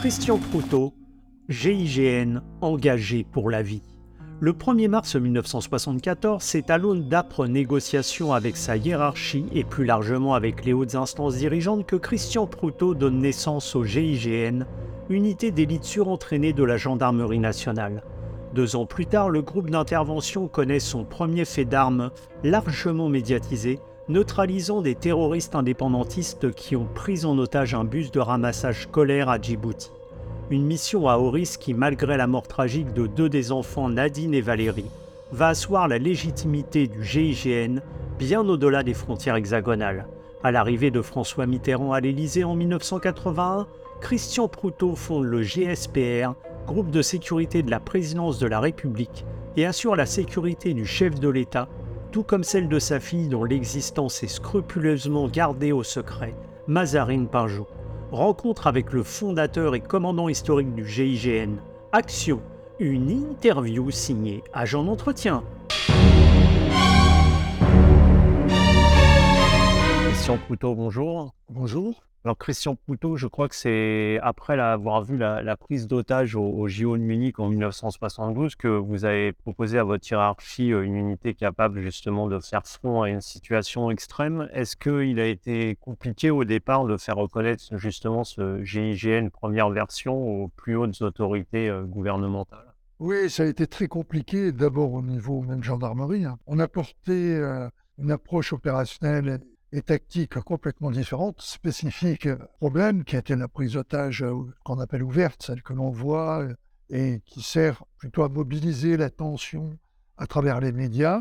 [0.00, 0.94] Christian Proutot,
[1.50, 3.82] GIGN engagé pour la vie.
[4.40, 10.32] Le 1er mars 1974, c'est à l'aune d'âpres négociations avec sa hiérarchie et plus largement
[10.32, 14.64] avec les hautes instances dirigeantes que Christian Proutot donne naissance au GIGN,
[15.10, 18.02] unité d'élite surentraînée de la gendarmerie nationale.
[18.54, 22.10] Deux ans plus tard, le groupe d'intervention connaît son premier fait d'armes
[22.42, 23.78] largement médiatisé,
[24.10, 29.40] neutralisant des terroristes indépendantistes qui ont pris en otage un bus de ramassage scolaire à
[29.40, 29.92] Djibouti.
[30.50, 34.34] Une mission à haut risque qui, malgré la mort tragique de deux des enfants Nadine
[34.34, 34.90] et Valérie,
[35.30, 37.78] va asseoir la légitimité du GIGN
[38.18, 40.08] bien au-delà des frontières hexagonales.
[40.42, 43.68] À l'arrivée de François Mitterrand à l'Élysée en 1981,
[44.00, 46.34] Christian Proutot fonde le GSPR,
[46.66, 49.24] groupe de sécurité de la présidence de la République,
[49.56, 51.68] et assure la sécurité du chef de l'État,
[52.10, 56.34] tout comme celle de sa fille dont l'existence est scrupuleusement gardée au secret,
[56.66, 57.68] Mazarine Pinjot.
[58.10, 61.58] Rencontre avec le fondateur et commandant historique du GIGN.
[61.92, 62.40] Action,
[62.80, 65.44] une interview signée Agent d'entretien.
[70.06, 70.38] Christian
[70.74, 71.32] bonjour.
[71.48, 72.02] Bonjour.
[72.22, 76.68] Alors Christian Poutot, je crois que c'est après avoir vu la, prise d'otage au, au,
[76.68, 81.32] JO de Munich en 1972 que vous avez proposé à votre hiérarchie euh, une unité
[81.32, 84.50] capable justement de faire front à une situation extrême.
[84.52, 90.42] Est-ce qu'il a été compliqué au départ de faire reconnaître justement ce GIGN première version
[90.42, 92.74] aux plus hautes autorités euh, gouvernementales?
[92.98, 96.26] Oui, ça a été très compliqué, d'abord au niveau même gendarmerie.
[96.26, 96.36] Hein.
[96.46, 99.40] On a porté euh, une approche opérationnelle
[99.72, 105.02] et tactique complètement différente, spécifique problème qui a été la prise d'otage euh, qu'on appelle
[105.02, 106.54] ouverte, celle que l'on voit euh,
[106.88, 109.78] et qui sert plutôt à mobiliser l'attention
[110.16, 111.20] à travers les médias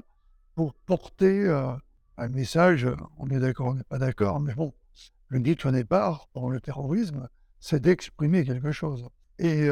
[0.55, 1.71] pour porter euh,
[2.17, 4.73] un message, on est d'accord, on n'est pas d'accord, mais bon,
[5.27, 9.07] le but au départ, dans le terrorisme, c'est d'exprimer quelque chose.
[9.37, 9.69] Et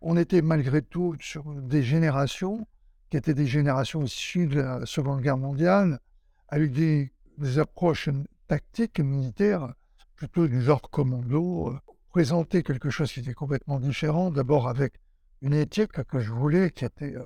[0.00, 2.66] on était malgré tout sur des générations
[3.10, 6.00] qui étaient des générations issues de la Seconde Guerre mondiale,
[6.48, 8.08] avec des des approches
[8.48, 9.74] tactiques militaires
[10.16, 11.78] plutôt du genre commando, euh,
[12.10, 14.94] présenter quelque chose qui était complètement différent, d'abord avec
[15.40, 17.24] une éthique que je voulais, qui était, euh,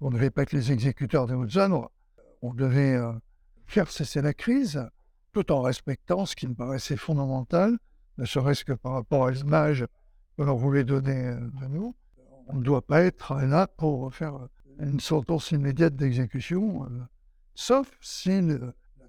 [0.00, 1.90] on ne devait pas être les exécuteurs des hautes œuvres,
[2.42, 3.12] on devait euh,
[3.66, 4.86] faire cesser la crise,
[5.32, 7.78] tout en respectant ce qui me paraissait fondamental,
[8.18, 9.86] ne serait-ce que par rapport à l'image
[10.36, 11.94] que l'on voulait donner de nous.
[12.48, 16.86] On ne doit pas être là pour faire une sentence immédiate d'exécution,
[17.54, 18.42] sauf si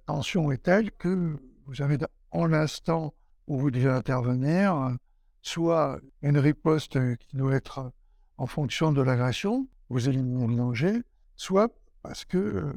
[0.08, 1.98] tension est telle que vous avez
[2.32, 3.14] en l'instant
[3.46, 4.96] où vous devez intervenir,
[5.42, 7.92] soit une riposte qui doit être
[8.38, 11.04] en fonction de l'agression, vous éliminez le danger,
[11.36, 11.70] soit
[12.02, 12.74] parce que euh,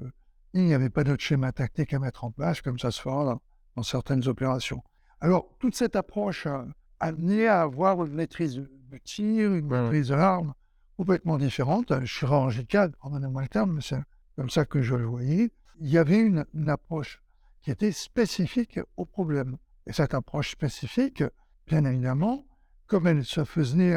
[0.52, 3.40] il n'y avait pas d'autre schéma tactique à mettre en place, comme ça se fera
[3.76, 4.82] dans, certaines opérations.
[5.20, 6.66] Alors, toute cette approche a
[6.98, 10.52] amené à avoir une maîtrise du tir, une maîtrise de l'arme
[10.96, 14.02] complètement différente, chirurgicale, pardonnez-moi le terme, mais c'est
[14.36, 17.22] comme ça que je le voyais il y avait une, approche
[17.62, 19.56] qui était spécifique au problème.
[19.86, 21.24] Et cette approche spécifique,
[21.66, 22.44] bien évidemment,
[22.86, 23.94] comme elle se faisait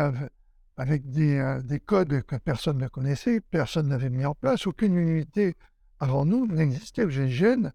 [0.78, 5.56] avec, euh, des, codes que personne ne connaissait, personne n'avait mis en place, aucune unité
[6.00, 7.72] avant nous n'existait au GIGN,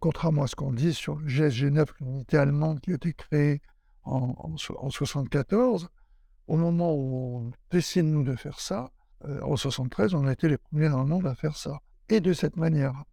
[0.00, 3.62] contrairement à ce qu'on dit sur le GSG9, l'unité allemande qui a été créée
[4.04, 5.88] en 1974.
[6.48, 8.90] Au moment où on décide, nous, de faire ça,
[9.24, 11.80] euh, en 1973, on a été les premiers dans le monde à faire ça.
[12.08, 13.04] Et de cette manière.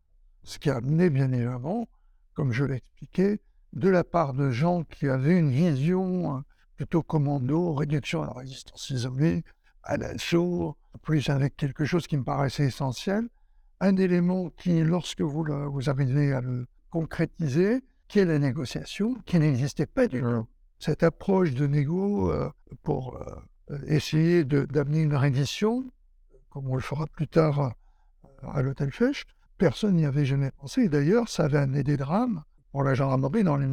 [0.43, 1.87] Ce qui a amené, bien évidemment,
[2.33, 3.39] comme je l'expliquais,
[3.73, 6.39] de la part de gens qui avaient une vision euh,
[6.75, 9.43] plutôt commando, réduction à la résistance isolée,
[9.83, 13.27] à l'assaut, plus avec quelque chose qui me paraissait essentiel,
[13.79, 19.39] un élément qui, lorsque vous, vous arrivez à le concrétiser, qui est la négociation, qui
[19.39, 20.47] n'existait pas du tout.
[20.79, 22.49] Cette approche de négo euh,
[22.83, 25.83] pour euh, essayer d'amener une reddition,
[26.49, 27.75] comme on le fera plus tard
[28.41, 29.25] à l'hôtel Fesch,
[29.59, 30.87] Personne n'y avait jamais pensé.
[30.87, 33.67] D'ailleurs, ça avait amené des drames pour la gendarmerie dans les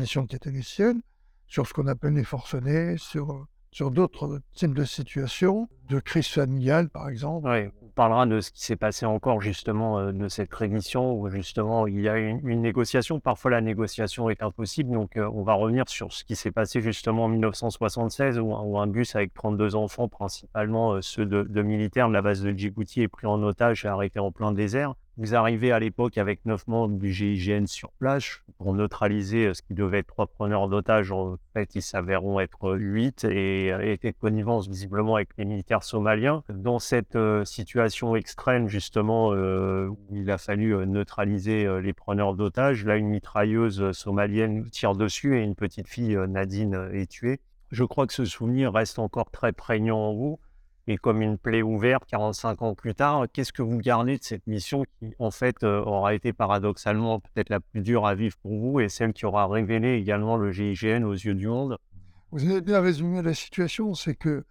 [0.62, 1.00] siennes,
[1.46, 6.88] sur ce qu'on appelle les forcenés, sur, sur d'autres types de situations, de crise familiale
[6.88, 7.48] par exemple.
[7.48, 11.30] Oui, on parlera de ce qui s'est passé encore justement euh, de cette rémission où
[11.30, 13.20] justement il y a une, une négociation.
[13.20, 16.80] Parfois la négociation est impossible, donc euh, on va revenir sur ce qui s'est passé
[16.80, 21.62] justement en 1976 où, où, un bus avec 32 enfants, principalement euh, ceux de, de
[21.62, 24.94] militaires de la base de Djibouti, est pris en otage et arrêté en plein désert.
[25.18, 29.62] Vous arrivez à l'époque avec neuf membres du GIGN sur place pour neutraliser euh, ce
[29.62, 31.10] qui devait être trois preneurs d'otages.
[31.10, 35.84] En fait, ils s'avéreront être huit et euh, étaient de connivence visiblement avec les militaires
[35.84, 36.42] somaliens.
[36.50, 42.96] Dans cette euh, situation extrême, justement, où il a fallu neutraliser les preneurs d'otages, là,
[42.96, 47.40] une mitrailleuse somalienne tire dessus et une petite fille, Nadine, est tuée.
[47.70, 50.38] Je crois que ce souvenir reste encore très prégnant en vous
[50.86, 54.46] et comme une plaie ouverte 45 ans plus tard, qu'est-ce que vous gardez de cette
[54.46, 58.56] mission qui, en fait, euh, aura été paradoxalement peut-être la plus dure à vivre pour
[58.56, 61.78] vous et celle qui aura révélé également le GIGN aux yeux du monde?
[62.30, 64.44] Vous avez bien résumé la situation, c'est que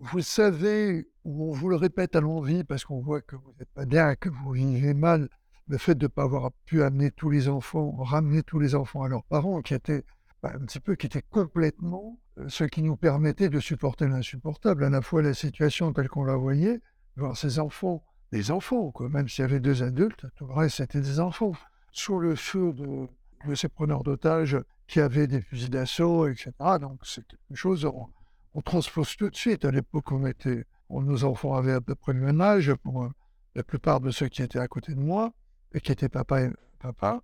[0.00, 3.70] vous savez, ou on vous le répète à l'envie parce qu'on voit que vous n'êtes
[3.74, 5.28] pas bien, que vous vivez mal,
[5.66, 9.02] le fait de ne pas avoir pu amener tous les enfants, ramener tous les enfants
[9.02, 10.04] à leurs parents, qui était
[10.42, 14.90] bah, un petit peu, qui était complètement ce qui nous permettait de supporter l'insupportable, à
[14.90, 16.80] la fois la situation telle qu'on la voyait,
[17.16, 20.78] voir ces enfants, des enfants, quoi, même s'il y avait deux adultes, tout le reste
[20.78, 21.52] c'était des enfants,
[21.92, 24.58] sous le feu de, ces preneurs d'otages
[24.88, 26.52] qui avaient des fusils d'assaut, etc.
[26.80, 28.08] Donc c'est quelque chose, on,
[28.54, 29.64] on, transpose tout de suite.
[29.64, 33.10] À l'époque, on était, nos enfants avaient à peu près le même âge pour euh,
[33.54, 35.32] la plupart de ceux qui étaient à côté de moi
[35.72, 36.50] et qui étaient papa et
[36.80, 37.22] papa.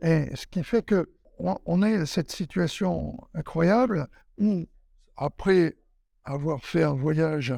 [0.00, 1.08] Et ce qui fait que
[1.38, 4.08] on, est cette situation incroyable
[4.38, 4.66] où,
[5.16, 5.76] après
[6.24, 7.54] avoir fait un voyage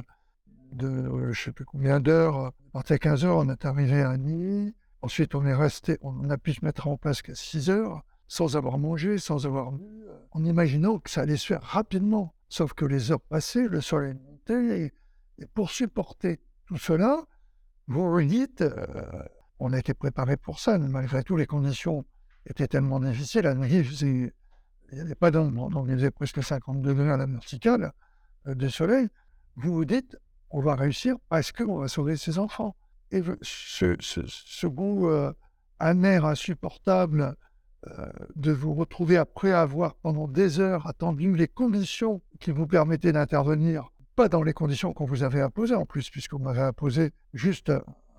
[0.73, 4.17] de euh, je ne sais plus combien d'heures, à 15 heures, on est arrivé à
[4.17, 4.73] Nîmes.
[5.03, 8.57] Ensuite, on est resté, on a pu se mettre en place qu'à 6 heures, sans
[8.57, 9.85] avoir mangé, sans avoir bu,
[10.31, 12.35] en imaginant que ça allait se faire rapidement.
[12.49, 14.93] Sauf que les heures passaient, le soleil montait,
[15.39, 17.25] et, pour supporter tout cela,
[17.87, 19.23] vous vous dites, euh,
[19.59, 22.05] on a été préparé pour ça, malgré tout, les conditions
[22.47, 23.43] étaient tellement difficiles.
[23.43, 23.85] La nuit,
[24.93, 27.93] il n'y avait pas d'ombre, donc il faisait presque 50 degrés à la verticale
[28.47, 29.09] euh, de soleil.
[29.57, 30.17] Vous vous dites,
[30.51, 32.75] on va réussir parce qu'on va sauver ses enfants.
[33.13, 35.33] Et ce, goût euh,
[35.79, 37.35] amer, insupportable,
[37.89, 43.13] euh, de vous retrouver après avoir pendant des heures attendu les conditions qui vous permettaient
[43.13, 47.73] d'intervenir, pas dans les conditions qu'on vous avait imposées en plus, puisqu'on m'avait imposé juste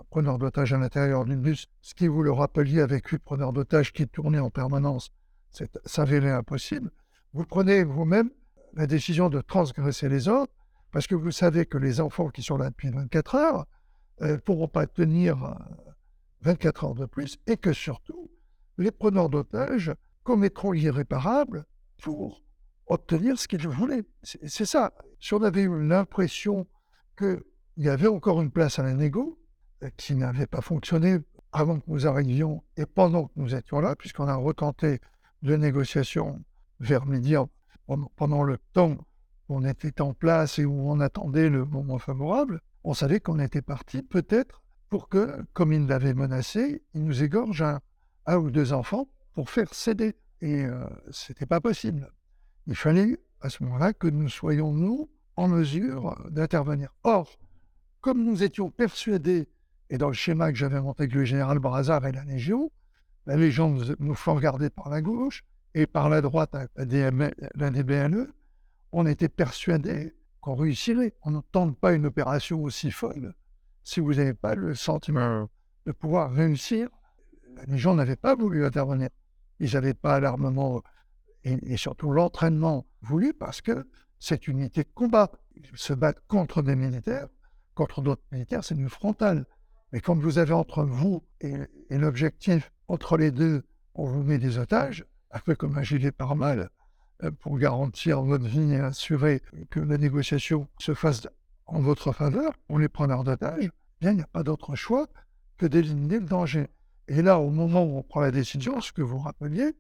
[0.10, 3.94] preneur d'otage à l'intérieur d'une bus, ce qui vous le rappeliez avec huit preneurs d'otages
[3.94, 5.12] qui tournaient en permanence,
[5.52, 6.92] ça s'avérait impossible.
[7.34, 8.30] Vous prenez vous-même
[8.74, 10.52] la décision de transgresser les ordres
[10.92, 13.66] parce que vous savez que les enfants qui sont là depuis 24 heures
[14.20, 15.58] ne euh, pourront pas tenir
[16.42, 18.30] 24 euh, heures de plus et que surtout,
[18.78, 19.94] les preneurs d'otages
[20.24, 21.66] commettront l'irréparable
[22.02, 22.44] pour
[22.88, 24.04] obtenir ce qu'ils voulaient.
[24.24, 24.94] C'est ça.
[25.20, 26.68] Si on avait eu l'impression
[27.18, 27.42] qu'il
[27.78, 29.40] y avait encore une place à la négo,
[29.98, 31.20] qui n'avait pas fonctionné
[31.52, 35.00] avant que nous arrivions et pendant que nous étions là, puisqu'on a retenté
[35.42, 36.44] de négociations
[36.80, 37.36] vers midi
[38.16, 38.98] pendant le temps
[39.50, 43.40] où on était en place et où on attendait le moment favorable, on savait qu'on
[43.40, 48.74] était parti peut-être pour que, comme il l'avait menacé, il nous égorge un, ou deux
[48.74, 50.16] enfants pour faire céder.
[50.42, 52.12] Et euh, ce n'était pas possible.
[52.68, 56.94] Il fallait à ce moment-là que nous soyons, nous, en mesure d'intervenir.
[57.04, 57.40] Or,
[58.02, 59.48] comme nous étions persuadés
[59.90, 62.72] et dans le schéma que j'avais monté avec le général Brazard et la Légion,
[63.26, 68.34] la Légion nous, faut regarder par la gauche et par la droite, la DBLE,
[68.92, 71.14] on était persuadé qu'on réussirait.
[71.22, 73.34] On ne tente pas une opération aussi folle
[73.84, 75.50] si vous n'avez pas le sentiment
[75.86, 76.90] de pouvoir réussir.
[77.56, 79.10] La Légion n'avait pas voulu intervenir.
[79.60, 80.82] Ils n'avaient pas l'armement
[81.44, 83.88] et, surtout l'entraînement voulu parce que
[84.20, 85.32] cette unité de combat.
[85.76, 87.28] Se battent contre des militaires,
[87.76, 89.46] contre d'autres militaires, c'est une frontale.
[89.92, 93.64] Mais quand vous avez entre vous et, l'objectif, entre les deux,
[93.96, 96.70] on vous met des otages, un peu comme un gilet pare-mal,
[97.24, 101.26] euh, pour garantir votre vie et assurer que la négociation se fasse
[101.68, 103.72] en votre faveur, on les prend en otage,
[104.02, 105.08] il n'y a pas d'autre choix
[105.58, 106.68] que d'éliminer le danger.
[107.08, 109.74] Et là, au moment où on prend la décision, ce que vous rappeliez,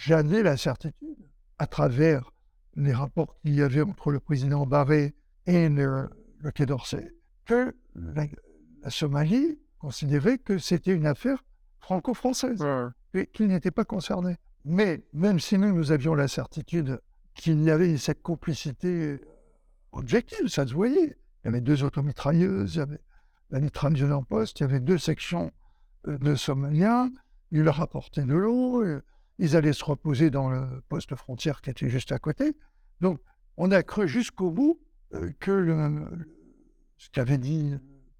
[0.00, 2.32] j'avais la certitude, à travers
[2.74, 5.14] les rapports qu'il y avait entre le président Barré
[5.46, 7.12] et le, le Quai d'Orsay,
[7.44, 8.26] que la
[8.90, 11.44] Somalie considérait que c'était une affaire
[11.88, 12.62] franco-française
[13.14, 14.36] et qu'il n'était pas concerné.
[14.66, 17.00] Mais même si nous, nous avions la certitude
[17.32, 19.18] qu'il y avait cette complicité
[19.92, 21.16] objective, ça se voyait.
[21.42, 23.00] Il y avait deux automitrailleuses, il y avait
[23.48, 25.50] la mitrailleuse en poste, il y avait deux sections
[26.06, 27.10] euh, de Somaliens,
[27.52, 28.84] ils leur apportaient de l'eau,
[29.38, 32.54] ils allaient se reposer dans le poste frontière qui était juste à côté.
[33.00, 33.18] Donc,
[33.56, 34.78] on a cru jusqu'au bout
[35.14, 36.06] euh, que le,
[36.98, 37.72] ce qu'avait dit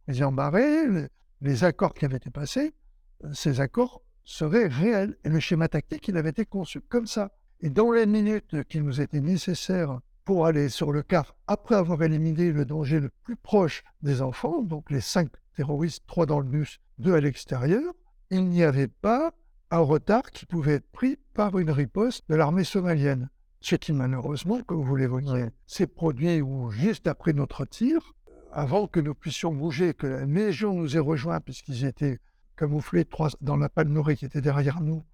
[0.06, 1.10] les Barré,
[1.42, 2.87] les accords qui avaient été passés, euh,
[3.32, 5.16] ces accords seraient réels.
[5.24, 7.32] Et le schéma tactique, il avait été conçu comme ça.
[7.60, 12.02] Et dans les minutes qui nous étaient nécessaires pour aller sur le car, après avoir
[12.02, 16.46] éliminé le danger le plus proche des enfants, donc les cinq terroristes, trois dans le
[16.46, 17.94] bus, deux à l'extérieur,
[18.30, 19.32] il n'y avait pas
[19.70, 23.30] un retard qui pouvait être pris par une riposte de l'armée somalienne.
[23.60, 28.14] Ce qui, malheureusement, comme vous l'évoquiez, s'est produit juste après notre tir,
[28.52, 32.18] avant que nous puissions bouger, que la Légion nous ait rejoints, puisqu'ils étaient
[32.58, 33.06] camouflés
[33.40, 35.04] dans la palmeraie qui était derrière nous,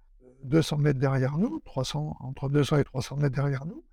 [0.43, 3.83] 200 mètres derrière nous, 300, entre 200 et 300 mètres derrière nous,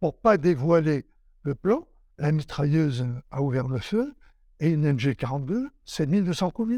[0.00, 1.06] pour pas dévoiler
[1.42, 1.86] le plan,
[2.18, 4.14] la mitrailleuse a ouvert le feu
[4.60, 6.72] et une NG42, c'est 1200 coups.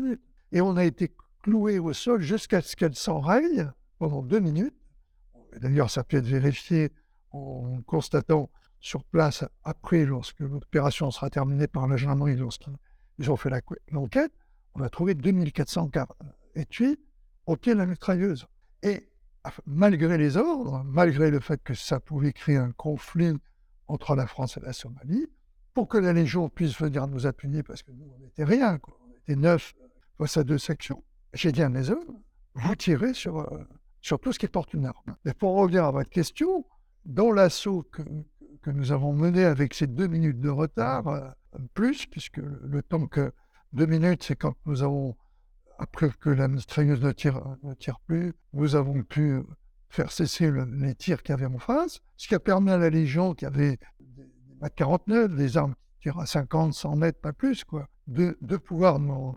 [0.52, 3.66] Et on a été cloué au sol jusqu'à ce qu'elle s'enraye
[3.98, 4.76] pendant deux minutes.
[5.60, 6.92] D'ailleurs, ça peut être vérifié
[7.30, 8.50] en constatant
[8.80, 13.50] sur place, après, lorsque l'opération sera terminée par la gendarmerie, lorsqu'ils ont fait
[13.90, 14.32] l'enquête,
[14.74, 15.90] on a trouvé 2400
[16.54, 16.98] étuis
[17.46, 18.46] au pied de la mitrailleuse.
[18.82, 19.08] Et
[19.66, 23.34] malgré les ordres, malgré le fait que ça pouvait créer un conflit
[23.88, 25.26] entre la France et la Somalie,
[25.74, 29.16] pour que la Légion puisse venir nous appuyer, parce que nous, on n'était rien, on
[29.16, 29.74] était neuf
[30.18, 31.02] face à deux sections.
[31.32, 32.20] J'ai dit à mes hommes,
[32.54, 33.64] vous tirez sur, euh,
[34.00, 35.16] sur tout ce qui porte une arme.
[35.26, 36.64] Et pour revenir à votre question,
[37.04, 38.02] dans l'assaut que,
[38.62, 41.28] que, nous avons mené avec ces deux minutes de retard, euh,
[41.74, 43.32] plus, puisque le temps que
[43.74, 45.16] deux minutes, c'est quand nous avons
[45.78, 49.40] après que la mitrailleuse ne tire, plus, nous avons pu
[49.88, 52.90] faire cesser les tirs qu'il y avait en face, ce qui a permis à la
[52.90, 54.24] Légion, qui avait des,
[54.62, 59.36] des 49, des armes qui à 50, 100 mètres, pas plus, quoi, de, pouvoir nous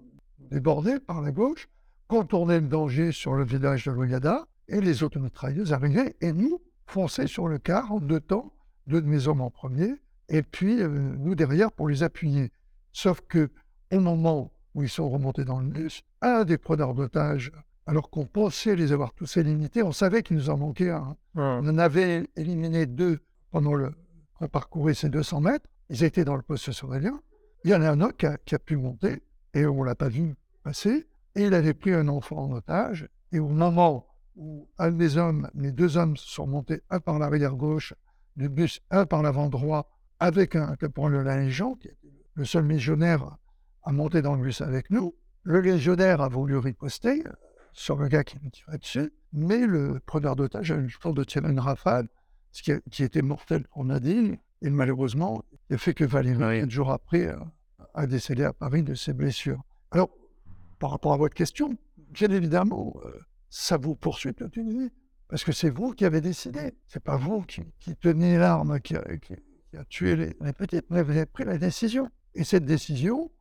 [0.52, 1.70] déborder par la gauche,
[2.08, 6.62] contourner le danger sur le village de Loyada, et les autres mitrailleuses arrivaient, et nous,
[6.86, 8.54] foncer sur le quart en deux temps,
[8.86, 9.96] deux de mes hommes en premier,
[10.28, 12.52] et puis euh, nous derrière pour les appuyer.
[12.92, 13.50] Sauf que
[13.96, 17.52] au moment où ils sont remontés dans le bus, un des preneurs d'otages,
[17.86, 21.16] alors qu'on pensait les avoir tous éliminés, on savait qu'il nous en manquait un.
[21.36, 23.94] On en avait éliminé deux pendant le
[24.38, 25.68] qu'on parcourait ces 200 mètres.
[25.90, 27.20] Ils étaient dans le poste saurélien.
[27.64, 30.10] Il y en a un autre qui a, pu monter et on ne l'a pas
[30.10, 31.08] vu passer.
[31.36, 33.08] Et il avait pris un enfant en otage.
[33.32, 37.56] Et au moment où un des hommes, les deux hommes sont montés, un par l'arrière
[37.56, 37.94] gauche
[38.36, 39.90] du bus, un par l'avant droit,
[40.20, 43.38] avec un caporal de la Légion, qui était le seul légionnaire
[43.88, 45.16] à monter dans le bus avec nous.
[45.44, 47.32] Le légionnaire a voulu riposter euh,
[47.72, 51.24] sur le gars qui nous tirait dessus, mais le preneur d'otage a le temps de
[51.24, 52.10] tirer une rafale,
[52.52, 56.70] ce qui, était mortel pour Nadine, et malheureusement, il a fait que Valérie, oui.
[56.70, 57.38] jours après, euh,
[57.94, 59.64] a, décédé à Paris de ses blessures.
[59.92, 60.10] Alors,
[60.80, 61.78] par rapport à votre question,
[62.10, 63.12] bien évidemment, euh,
[63.50, 64.92] ça vous poursuit toute une vie,
[65.30, 68.98] parce que c'est vous qui avez décidé, c'est pas vous qui, qui tenez l'arme qui,
[68.98, 69.06] a
[69.88, 72.10] tué les, les petites, vous avez pris la décision.
[72.36, 73.32] Et cette décision,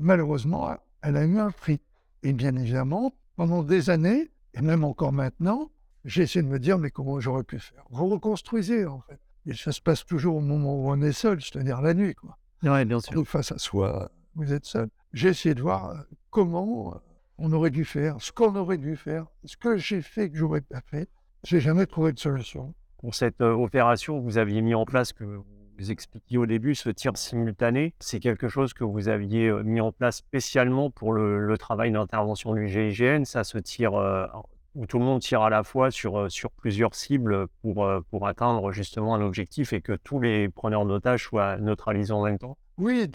[0.00, 1.80] malheureusement, elle a eu un prix.
[2.22, 5.70] Et bien évidemment, pendant des années, et même encore maintenant,
[6.04, 7.84] j'ai essayé de me dire, mais comment j'aurais pu faire?
[7.90, 9.20] Vous reconstruisez, en fait.
[9.46, 12.36] Et ça se passe toujours au moment où on est seul, c'est-à-dire la nuit, quoi.
[12.62, 13.26] Oui, bien sûr.
[13.26, 14.90] face à soi, vous êtes seul.
[15.14, 15.96] J'ai essayé de voir euh,
[16.28, 16.98] comment euh,
[17.38, 20.60] on aurait dû faire, ce qu'on aurait dû faire, ce que j'ai fait que j'aurais
[20.60, 21.08] pas fait.
[21.44, 22.74] J'ai jamais trouvé de solution.
[22.98, 25.44] Pour cette euh, opération, vous aviez mis en place que vous
[25.88, 29.92] expliquiez au début, ce tir simultané, c'est quelque chose que vous aviez euh, mis en
[29.92, 33.24] place spécialement pour le, travail d'intervention du GIGN.
[33.24, 34.26] Ça se tire euh,
[34.74, 38.26] où tout le monde tire à la fois sur, euh, sur plusieurs cibles pour, pour
[38.26, 42.56] atteindre justement un objectif et que tous les preneurs d'otages soient neutralisés en même temps?
[42.78, 43.10] Oui,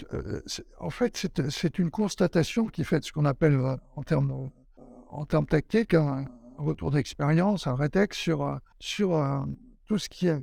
[0.79, 3.59] en fait, c'est une constatation qui fait ce qu'on appelle
[3.95, 4.51] en termes,
[5.09, 6.25] en termes tactiques un
[6.57, 9.45] retour d'expérience, un rétexte sur, sur
[9.87, 10.39] tout ce qui a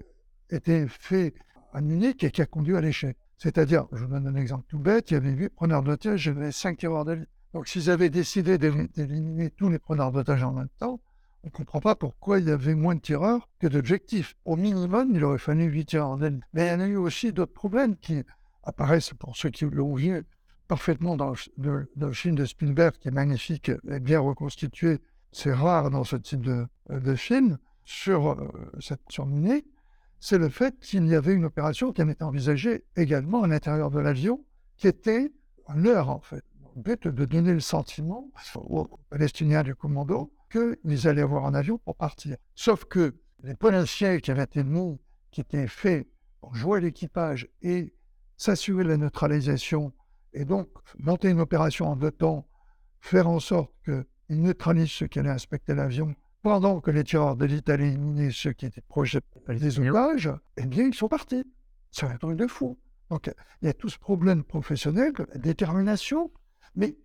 [0.50, 1.34] été fait
[1.72, 3.16] à Munich et qui a conduit à l'échec.
[3.38, 6.52] C'est-à-dire, je vous donne un exemple tout bête, il y avait 8 preneurs d'otages, j'avais
[6.52, 7.28] 5 tireurs d'élite.
[7.54, 11.00] Donc s'ils avaient décidé d'éliminer tous les preneurs d'otages en même temps,
[11.44, 14.36] on ne comprend pas pourquoi il y avait moins de tireurs que d'objectifs.
[14.44, 16.44] Au minimum, il aurait fallu 8 tireurs d'élite.
[16.52, 18.22] Mais il y en a eu aussi d'autres problèmes qui
[18.62, 20.24] apparaissent pour ceux qui l'ont vu
[20.68, 25.00] parfaitement dans le, film de Spielberg, qui est magnifique et bien reconstitué.
[25.32, 28.48] C'est rare dans ce type de, film sur, euh,
[29.08, 29.66] sur Munich
[30.22, 33.90] c'est le fait qu'il y avait une opération qui avait été envisagée également à l'intérieur
[33.90, 34.44] de l'avion,
[34.76, 35.32] qui était
[35.74, 36.44] l'heure en fait.
[36.76, 41.96] But de donner le sentiment aux Palestiniens du commando qu'ils allaient avoir un avion pour
[41.96, 42.36] partir.
[42.54, 44.96] Sauf que les policiers qui avaient été mis,
[45.32, 46.06] qui étaient faits
[46.40, 47.92] pour jouer l'équipage et
[48.36, 49.92] s'assurer la neutralisation,
[50.34, 50.68] et donc
[51.00, 52.46] monter une opération en deux temps,
[53.00, 57.68] faire en sorte qu'ils neutralisent ceux qui allaient inspecter l'avion pendant que les tireurs d'élite
[57.68, 59.16] allaient éliminer ceux qui étaient proches
[59.48, 61.44] des ouvrages, eh bien, ils sont partis.
[61.90, 62.78] C'est un truc de fou.
[63.10, 63.30] Donc,
[63.60, 66.32] il y a tout ce problème professionnel, la détermination,
[66.74, 66.96] mais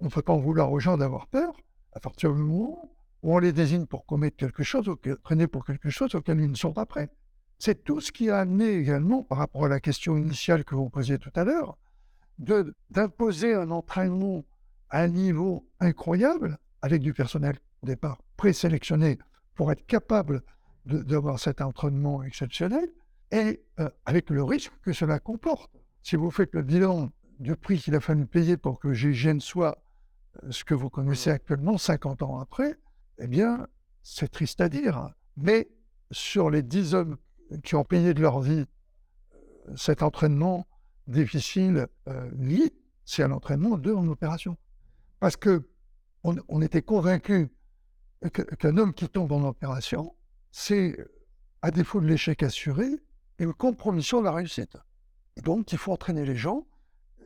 [0.00, 1.56] on ne peut pas en vouloir aux gens d'avoir peur
[1.92, 5.64] à partir du moment où on les désigne pour commettre quelque chose, ou traîner pour
[5.64, 7.10] quelque chose auquel ils ne sont pas prêts.
[7.58, 10.90] C'est tout ce qui a amené également, par rapport à la question initiale que vous
[10.90, 11.78] posiez tout à l'heure,
[12.90, 14.44] d'imposer un entraînement
[14.90, 19.18] à un niveau incroyable avec du personnel au départ présélectionné
[19.54, 20.42] pour être capable
[20.84, 22.88] d'avoir cet entraînement exceptionnel
[23.30, 25.70] et euh, avec le risque que cela comporte.
[26.02, 29.80] Si vous faites le bilan du prix qu'il a fallu payer pour que GIGN soit
[30.42, 32.74] euh, ce que vous connaissez actuellement, 50 ans après,
[33.20, 33.68] eh bien,
[34.02, 35.14] c'est triste à dire.
[35.36, 35.70] Mais
[36.10, 37.18] sur les 10 hommes
[37.62, 38.64] qui ont payé de leur vie
[39.76, 40.66] cet entraînement
[41.06, 41.86] difficile
[42.36, 42.72] lié,
[43.04, 44.56] c'est à l'entraînement de en opération.
[45.20, 45.68] Parce que
[46.24, 47.48] on, était convaincu
[48.30, 50.14] qu'un homme qui tombe en opération,
[50.50, 50.96] c'est,
[51.62, 52.86] à défaut de l'échec assuré,
[53.38, 54.76] une compromission de la réussite.
[55.42, 56.66] Donc, il faut entraîner les gens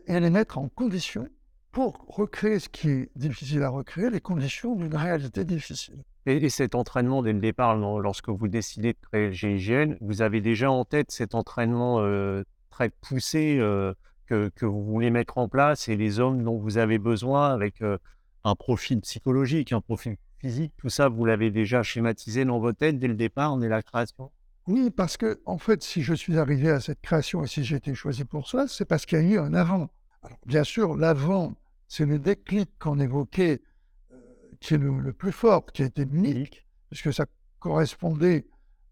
[0.06, 1.28] et les mettre en condition
[1.72, 6.02] pour recréer ce qui est difficile à recréer, les conditions d'une réalité difficile.
[6.24, 10.40] Et, cet entraînement dès le départ, lorsque vous décidez de créer le GIGN, vous avez
[10.40, 13.94] déjà en tête cet entraînement euh, très poussé euh,
[14.26, 17.98] que, vous voulez mettre en place et les hommes dont vous avez besoin avec euh,
[18.42, 22.98] un profil psychologique, un profil physique, tout ça, vous l'avez déjà schématisé dans votre tête
[22.98, 24.30] dès le départ, dès la création?
[24.66, 27.76] Oui, parce que, en fait, si je suis arrivé à cette création et si j'ai
[27.76, 29.90] été choisi pour ça, c'est parce qu'il y a eu un avant.
[30.22, 31.54] Alors, bien sûr, l'avant,
[31.86, 33.62] c'est le déclic qu'on évoquait,
[34.12, 34.16] euh,
[34.60, 37.26] qui est le, plus fort, qui a été unique, puisque ça
[37.60, 38.48] correspondait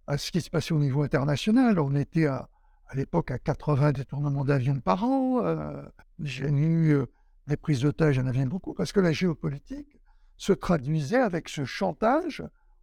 [0.07, 1.81] à ce qui se passait au niveau international.
[1.81, 2.49] On était à,
[2.87, 5.45] à l'époque à 80 détournements d'avions par an.
[5.45, 5.83] Euh,
[6.21, 7.07] j'ai eu euh,
[7.49, 10.01] des prises d'otages, en avait beaucoup, parce que la géopolitique
[10.37, 12.43] se traduisait avec ce chantage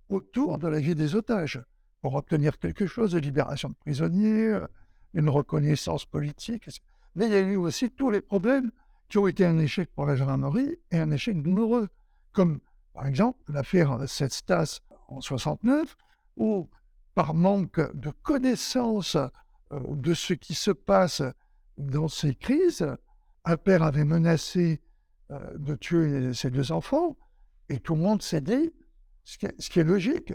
[0.10, 1.62] autour de la vie des otages,
[2.02, 4.58] pour obtenir quelque chose, de libération de prisonniers,
[5.14, 6.70] une reconnaissance politique.
[7.16, 8.72] Mais il y a eu aussi tous les problèmes
[9.10, 11.90] qui ont été un échec pour la gendarmerie et un échec douloureux,
[12.32, 12.60] comme
[12.94, 14.80] par exemple l'affaire Setstas
[15.10, 15.96] en 69,
[16.38, 16.70] où
[17.14, 19.30] par manque de connaissances euh,
[19.90, 21.22] de ce qui se passe
[21.78, 22.88] dans ces crises,
[23.44, 24.82] un père avait menacé
[25.32, 27.18] euh, de tuer ses deux enfants
[27.72, 28.74] et tout le monde s'est dit,
[29.24, 30.34] ce qui est, logique,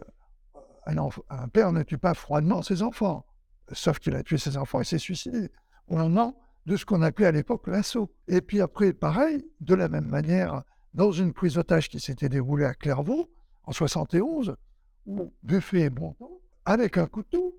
[0.86, 3.26] un, père ne tue pas froidement ses enfants,
[3.72, 5.50] sauf qu'il a tué ses enfants et s'est suicidé
[5.86, 8.10] au moment de ce qu'on appelait à l'époque l'assaut.
[8.26, 10.62] Et puis après, pareil, de la même manière,
[10.94, 13.30] dans une prise d'otage qui s'était déroulée à Clairvaux
[13.64, 14.56] en 71,
[15.04, 17.54] où Buffet et Bontemps, avec un couteau,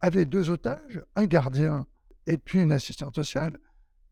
[0.00, 1.86] avaient deux otages, un gardien
[2.26, 3.58] et puis une assistante sociale.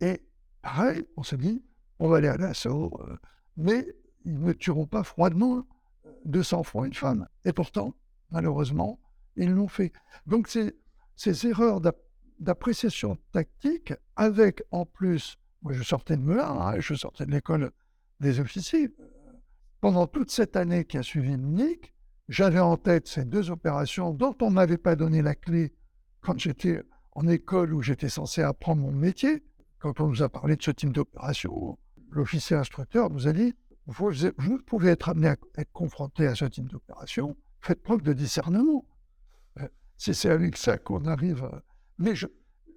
[0.01, 0.23] Et
[0.63, 1.63] pareil, on s'est dit,
[1.99, 3.17] on va aller à l'assaut, euh,
[3.59, 3.87] mais
[4.27, 5.65] ils ne tueront pas froidement
[6.27, 7.29] 200 fois une femme.
[7.45, 7.95] Et pourtant,
[8.31, 9.01] malheureusement,
[9.37, 9.93] ils l'ont fait.
[10.27, 10.77] Donc ces,
[11.15, 11.81] ces erreurs
[12.41, 17.71] d'appréciation tactique, avec en plus, moi je sortais de Melun, hein, je sortais de l'école
[18.21, 18.93] des officiers,
[19.81, 21.95] pendant toute cette année qui a suivi Munich,
[22.29, 25.73] j'avais en tête ces deux opérations dont on ne m'avait pas donné la clé
[26.21, 29.45] quand j'étais en école où j'étais censé apprendre mon métier.
[29.79, 31.79] Quand on nous a parlé de ce type d'opération,
[32.11, 33.55] l'officier instructeur nous a dit
[33.87, 38.13] vous, vous, pouvez être amené à être confronté à ce type d'opération, faites preuve de
[38.13, 38.85] discernement.
[39.61, 41.49] Euh, c'est avec ça qu'on arrive.
[41.99, 42.27] Mais je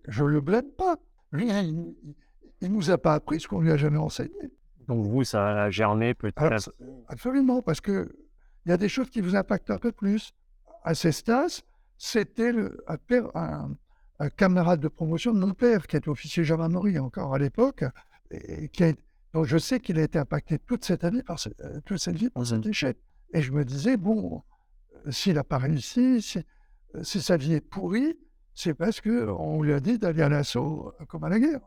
[0.07, 0.97] ne le blâme pas.
[1.31, 1.95] Lui, il
[2.61, 4.51] ne nous a pas appris ce qu'on lui a jamais enseigné.
[4.87, 6.73] Donc vous, ça a germé peut-être
[7.07, 8.11] Absolument, parce que
[8.65, 10.33] il y a des choses qui vous impactent un peu plus.
[10.83, 11.61] À Cestas,
[11.97, 12.53] c'était
[13.35, 13.75] un,
[14.19, 17.83] un, camarade de promotion de mon père, qui était officier gendarmerie encore à l'époque,
[18.31, 18.83] et qui
[19.33, 22.29] donc je sais qu'il a été impacté toute cette année, par euh, toute cette vie
[22.29, 22.97] par cet mmh échec.
[23.33, 24.41] Et je me disais, bon,
[25.05, 26.39] euh, s'il n'a pas réussi, si,
[26.95, 28.17] euh, si, sa vie est pourrie,
[28.55, 31.61] c'est parce qu'on lui a dit d'aller à l'assaut comme à la guerre.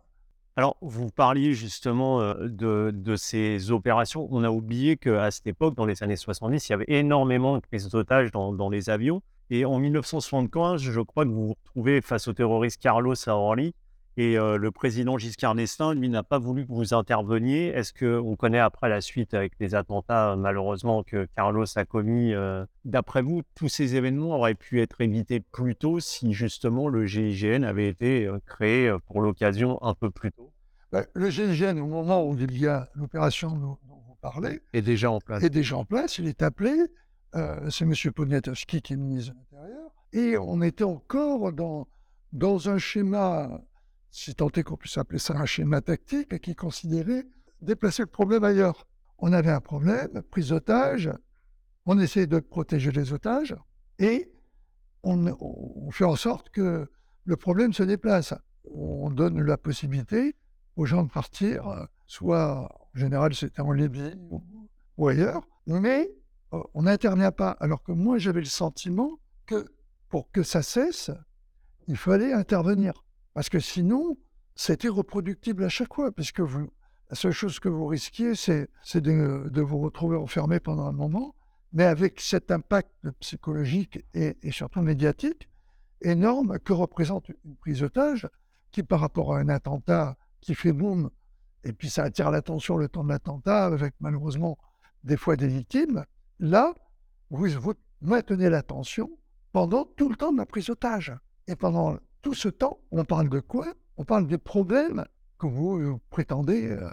[0.57, 4.29] Alors, vous parliez justement de, ces opérations.
[4.31, 7.63] On a oublié qu'à cette époque, dans les années 70, il y avait énormément de
[7.63, 9.23] prises d'otages dans, les avions.
[9.49, 13.75] Et en 1975, je crois que vous vous retrouvez face au terroriste Carlos Orly.
[14.17, 17.69] Et le président Giscard d'Estaing, lui, n'a pas voulu que vous interveniez.
[17.69, 22.35] Est-ce qu'on connaît après la suite avec les attentats, malheureusement, que Carlos a commis
[22.85, 27.63] D'après vous, tous ces événements auraient pu être évités plus tôt si justement le GIGN
[27.65, 30.53] avait été créé pour l'occasion un peu plus tôt?
[30.91, 35.11] Bah, Le GIGN, au moment où il y a l'opération dont, vous parlez, est déjà
[35.11, 35.43] en place.
[35.43, 36.19] Est déjà en place.
[36.19, 36.75] Il est appelé.
[37.71, 37.95] C'est M.
[38.15, 39.91] Poniatowski qui est ministre de l'Intérieur.
[40.13, 41.89] Et on était encore dans,
[42.35, 43.63] dans un schéma
[44.13, 47.27] si tant est qu'on puisse appeler ça un schéma tactique, qui considérait
[47.63, 48.87] déplacer le problème ailleurs.
[49.19, 51.11] On avait un problème, prise d'otage,
[51.87, 53.57] on essayait de protéger les otages,
[53.99, 54.31] et
[55.03, 56.89] on, fait en sorte que
[57.25, 58.35] le problème se déplace.
[58.65, 60.37] On donne la possibilité
[60.77, 64.15] aux gens de partir, soit en général c'était en Libye
[64.99, 66.11] ou, ailleurs, mais
[66.53, 67.53] euh, on n'intervient pas.
[67.61, 69.67] Alors que moi j'avais le sentiment que
[70.09, 71.11] pour que ça cesse,
[71.89, 72.93] il fallait intervenir.
[73.35, 74.17] Parce que sinon,
[74.55, 76.71] c'était reproductible à chaque fois, puisque vous,
[77.11, 81.35] la seule chose que vous risquiez, c'est de, vous retrouver enfermé pendant un moment,
[81.73, 82.91] mais avec cet impact
[83.21, 85.49] psychologique et, surtout médiatique
[86.03, 88.29] énorme que représente une prise d'otage,
[88.71, 91.11] qui par rapport à un attentat qui fait boum,
[91.65, 94.59] et puis ça attire l'attention le temps de l'attentat, avec malheureusement
[95.05, 96.05] des fois des victimes,
[96.39, 96.75] là,
[97.31, 99.11] vous, vous maintenez l'attention
[99.53, 101.15] pendant tout le temps de la prise d'otage.
[101.47, 103.67] Et pendant tout ce temps, on parle de quoi?
[103.97, 105.05] On parle des problèmes
[105.39, 106.89] que vous prétendez euh,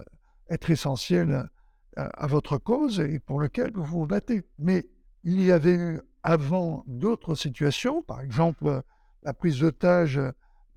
[0.50, 1.50] être essentiels
[1.98, 4.44] euh, à votre cause et pour lesquels vous vous battez.
[4.58, 4.86] Mais
[5.24, 8.82] il y avait eu avant d'autres situations, par exemple
[9.24, 10.20] la prise d'otage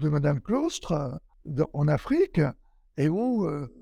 [0.01, 1.21] de Madame Claustre
[1.73, 2.41] en Afrique,
[2.97, 3.73] et où le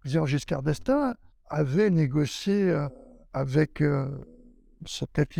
[0.00, 1.14] président Giscard d'Estaing
[1.48, 2.76] avait négocié
[3.32, 3.82] avec
[4.86, 5.36] c'est peut-être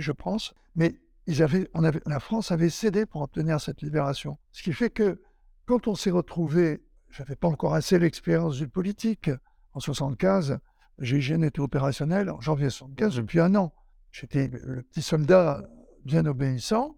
[0.00, 0.94] je pense, mais
[1.34, 4.38] la France avait cédé pour obtenir cette libération.
[4.52, 5.20] Ce qui fait que
[5.66, 9.30] quand on s'est retrouvé, je n'avais pas encore assez l'expérience du politique.
[9.72, 10.58] En 75,
[11.00, 13.72] GIGN était opérationnel en janvier 75 depuis un an.
[14.10, 15.62] J'étais le petit soldat
[16.04, 16.96] bien obéissant.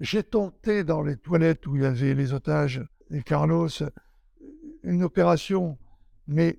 [0.00, 3.68] J'ai tenté dans les toilettes où il y avait les otages et Carlos
[4.82, 5.78] une opération,
[6.26, 6.58] mais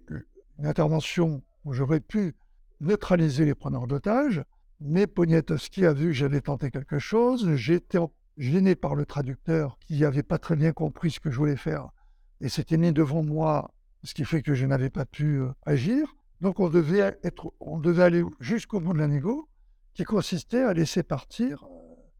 [0.57, 2.35] une intervention où j'aurais pu
[2.81, 4.43] neutraliser les preneurs d'otages.
[4.81, 7.53] Mais Poniatowski a vu que j'avais tenté quelque chose.
[7.55, 7.99] J'étais
[8.37, 11.89] gêné par le traducteur qui n'avait pas très bien compris ce que je voulais faire.
[12.41, 16.15] Et c'était né devant moi, ce qui fait que je n'avais pas pu euh, agir.
[16.39, 19.49] Donc on devait, être, on devait aller jusqu'au bout de la négo,
[19.93, 21.67] qui consistait à laisser partir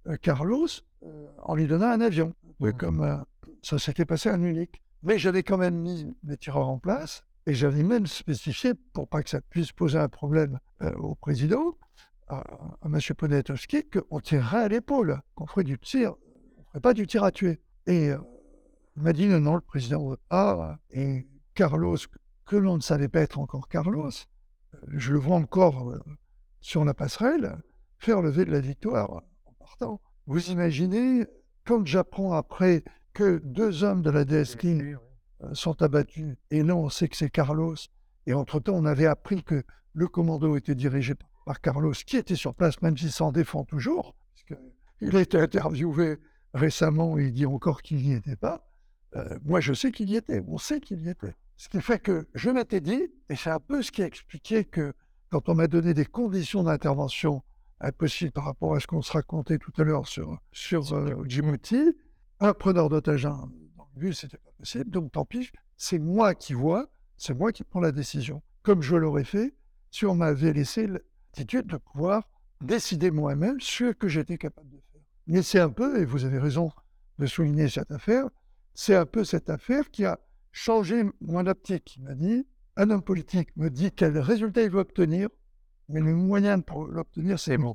[0.07, 0.67] euh, Carlos
[1.03, 2.33] euh, en lui donnant un avion.
[2.59, 3.23] Oui, comme
[3.61, 4.81] ça s'était passé à Munich.
[5.01, 9.23] Mais j'avais quand même mis mes tireurs en place et j'avais même spécifié, pour pas
[9.23, 10.59] que ça puisse poser un problème
[10.97, 11.77] au président,
[12.29, 12.43] à,
[12.85, 12.99] M.
[13.17, 16.13] Poniatowski qu'on tirerait à l'épaule, qu'on ferait du tir,
[16.57, 17.59] on ferait pas du tir à tuer.
[17.87, 18.17] Et euh,
[18.95, 21.97] il m'a dit non, non, le président ah Et Carlos,
[22.45, 25.99] que l'on ne savait pas être encore Carlos, euh, je le vois encore euh,
[26.61, 27.57] sur la passerelle,
[27.97, 30.01] faire lever de la victoire en partant.
[30.27, 31.25] Vous imaginez,
[31.65, 34.67] quand j'apprends après que deux hommes de la DSK
[35.53, 37.75] sont abattus, et là on sait que c'est Carlos,
[38.27, 39.63] et entre-temps on avait appris que
[39.93, 43.63] le commando était dirigé par par Carlos, qui était sur place, même s'il s'en défend
[43.63, 44.13] toujours,
[45.01, 46.19] il a été interviewé
[46.53, 48.69] récemment, et il dit encore qu'il n'y était pas.
[49.15, 51.33] Euh, moi, je sais qu'il y était, on sait qu'il y était.
[51.57, 54.63] Ce qui fait que je m'étais dit, et c'est un peu ce qui a expliqué
[54.63, 54.93] que
[55.31, 57.41] quand on m'a donné des conditions d'intervention
[57.81, 61.97] impossibles par rapport à ce qu'on se racontait tout à l'heure sur, sur euh, Djibouti,
[62.41, 63.49] un preneur d'otages dans
[63.95, 67.63] le but, c'était pas possible, donc tant pis, c'est moi qui vois, c'est moi qui
[67.63, 69.55] prends la décision, comme je l'aurais fait
[69.89, 70.88] si on m'avait laissé
[71.45, 72.28] de pouvoir
[72.62, 75.02] décider moi-même ce que j'étais capable de faire.
[75.28, 76.71] Mais c'est un peu, et vous avez raison
[77.17, 78.25] de souligner cette affaire,
[78.73, 80.19] c'est un peu cette affaire qui a
[80.52, 81.95] changé mon optique.
[81.97, 85.30] Il m'a dit, un homme politique me dit quel résultat il veut obtenir,
[85.89, 87.73] mais le moyen pour l'obtenir, c'est bon.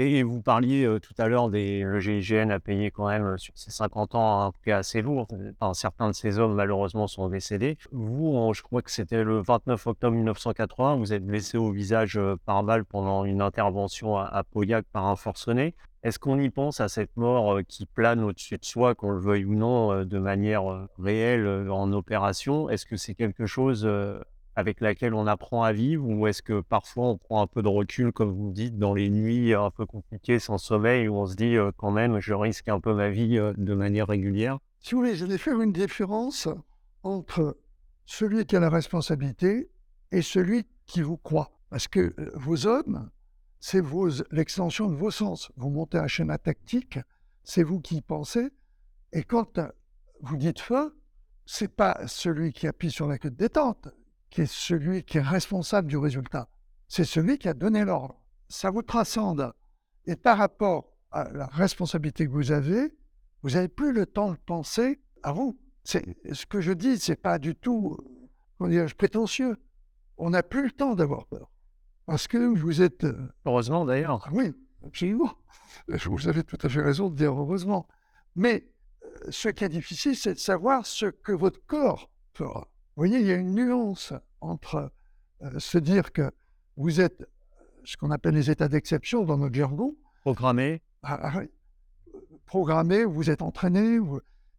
[0.00, 3.36] Et vous parliez euh, tout à l'heure des le GIGN a payé quand même euh,
[3.36, 5.26] sur ces 50 ans un prix assez lourd.
[5.60, 7.76] Enfin, certains de ces hommes malheureusement sont décédés.
[7.90, 12.36] Vous, je crois que c'était le 29 octobre 1980, vous êtes blessé au visage euh,
[12.44, 15.74] par balle pendant une intervention à, à Pauillac par un forcené.
[16.04, 19.44] Est-ce qu'on y pense à cette mort qui plane au-dessus de soi, qu'on le veuille
[19.44, 22.70] ou non, de manière réelle en opération?
[22.70, 23.84] Est-ce que c'est quelque chose
[24.58, 27.68] avec laquelle on apprend à vivre ou est-ce que parfois on prend un peu de
[27.68, 31.36] recul, comme vous dites, dans les nuits un peu compliquées, sans sommeil, où on se
[31.36, 34.58] dit quand même, je risque un peu ma vie de manière régulière?
[34.80, 36.48] Si vous voulez, je vais faire une différence
[37.04, 37.56] entre
[38.04, 39.70] celui qui a la responsabilité
[40.10, 41.52] et celui qui vous croit.
[41.70, 43.10] Parce que vos hommes,
[43.60, 43.82] c'est
[44.32, 45.52] l'extension de vos sens.
[45.56, 46.98] Vous montez un schéma tactique,
[47.44, 48.48] c'est vous qui pensez.
[49.12, 49.60] Et quand
[50.22, 50.98] vous dites feu,
[51.46, 53.88] c'est pas celui qui appuie sur la queue de détente,
[54.30, 56.48] qui est celui qui est responsable du résultat.
[56.86, 58.20] C'est celui qui a donné l'ordre.
[58.48, 59.52] Ça vous transcende.
[60.06, 62.94] Et par rapport à la responsabilité que vous avez,
[63.42, 65.58] vous n'avez plus le temps de penser à vous.
[65.84, 67.96] Ce que je dis, c'est pas du tout
[68.60, 69.56] dire, prétentieux.
[70.16, 71.50] On n'a plus le temps d'avoir peur.
[72.06, 73.04] Parce que vous êtes.
[73.04, 74.24] Euh, heureusement d'ailleurs.
[74.26, 74.52] Ah oui,
[74.84, 75.32] absolument.
[75.86, 77.86] Vous avez tout à fait raison de dire heureusement.
[78.34, 78.66] Mais
[79.04, 82.68] euh, ce qui est difficile, c'est de savoir ce que votre corps fera.
[82.98, 84.90] Vous voyez, il y a une nuance entre
[85.42, 86.32] euh, se dire que
[86.76, 87.28] vous êtes
[87.84, 89.94] ce qu'on appelle les états d'exception dans notre jargon.
[90.22, 90.82] Programmé.
[91.04, 91.42] Ah, ah
[92.44, 94.00] programmé, vous êtes entraîné,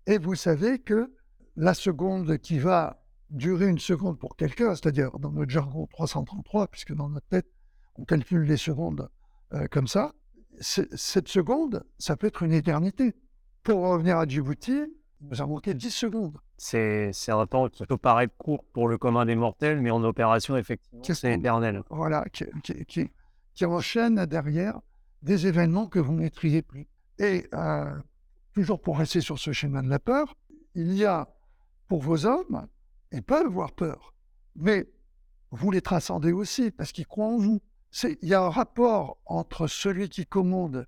[0.08, 1.14] et vous savez que
[1.58, 6.94] la seconde qui va durer une seconde pour quelqu'un, c'est-à-dire dans notre jargon 333, puisque
[6.94, 7.52] dans notre tête,
[7.98, 9.10] on calcule les secondes
[9.52, 10.14] euh, comme ça,
[10.62, 13.18] cette seconde, ça peut être une éternité.
[13.64, 14.80] Pour revenir à Djibouti,
[15.20, 16.38] nous avons manqué 10 secondes.
[16.60, 20.58] C'est un temps qui peut paraître court pour le commun des mortels, mais en opération,
[20.58, 21.84] effectivement, c'est éternel.
[21.90, 22.46] Voilà, qui,
[22.86, 23.10] qui,
[23.54, 24.80] qui, enchaîne derrière
[25.22, 26.88] des événements que vous ne maîtrisez plus.
[27.18, 27.90] Et euh,
[28.54, 30.36] toujours pour rester sur ce schéma de la peur,
[30.76, 31.30] il y a
[31.88, 32.68] pour vos hommes,
[33.14, 34.14] ils peuvent avoir peur,
[34.56, 34.86] mais
[35.52, 37.62] vous les transcendez aussi parce qu'ils croient en vous.
[38.04, 40.86] Il y a un rapport entre celui qui commande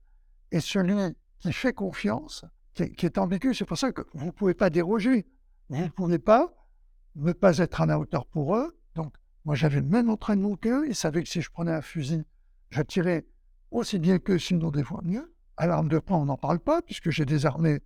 [0.51, 3.53] et celui qui fait confiance, qui est, ambigu.
[3.53, 5.25] C'est pour ça que vous ne pouvez pas déroger.
[5.71, 6.53] Vous ne pouvez pas
[7.15, 8.77] ne pas être à la hauteur pour eux.
[8.95, 9.13] Donc,
[9.45, 10.85] moi, j'avais le même entraînement qu'eux.
[10.87, 12.25] Ils savaient que si je prenais un fusil,
[12.69, 13.25] je tirais
[13.71, 15.33] aussi bien qu'eux, sinon des fois mieux.
[15.55, 17.79] À l'arme de poing, on n'en parle pas, puisque j'ai désarmé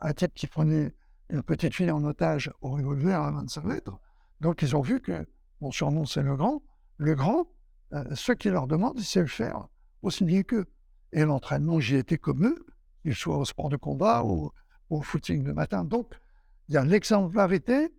[0.00, 0.92] un type qui prenait
[1.28, 3.98] une petite fille en otage au revolver à 25 mètres.
[4.40, 5.24] Donc, ils ont vu que
[5.60, 6.62] mon surnom, c'est le grand.
[6.96, 7.46] Le grand,
[7.92, 9.68] euh, ce qui leur demande, c'est le faire
[10.02, 10.66] aussi bien qu'eux.
[11.12, 12.66] Et l'entraînement, j'y étais comme eux,
[13.02, 14.50] qu'il soit au sport de combat ou
[14.88, 15.84] au footing le matin.
[15.84, 16.12] Donc,
[16.70, 17.92] il y a l'exemplarité,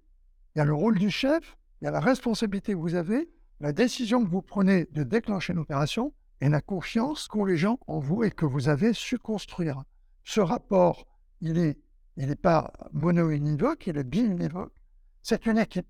[0.55, 3.29] il y a le rôle du chef, il y a la responsabilité que vous avez,
[3.59, 7.79] la décision que vous prenez de déclencher une opération et la confiance qu'ont les gens
[7.87, 9.83] en vous et que vous avez su construire.
[10.23, 11.05] Ce rapport,
[11.41, 11.77] il n'est
[12.17, 14.73] il est pas mono-univoque, il est bi-univoque.
[15.21, 15.87] C'est une équipe.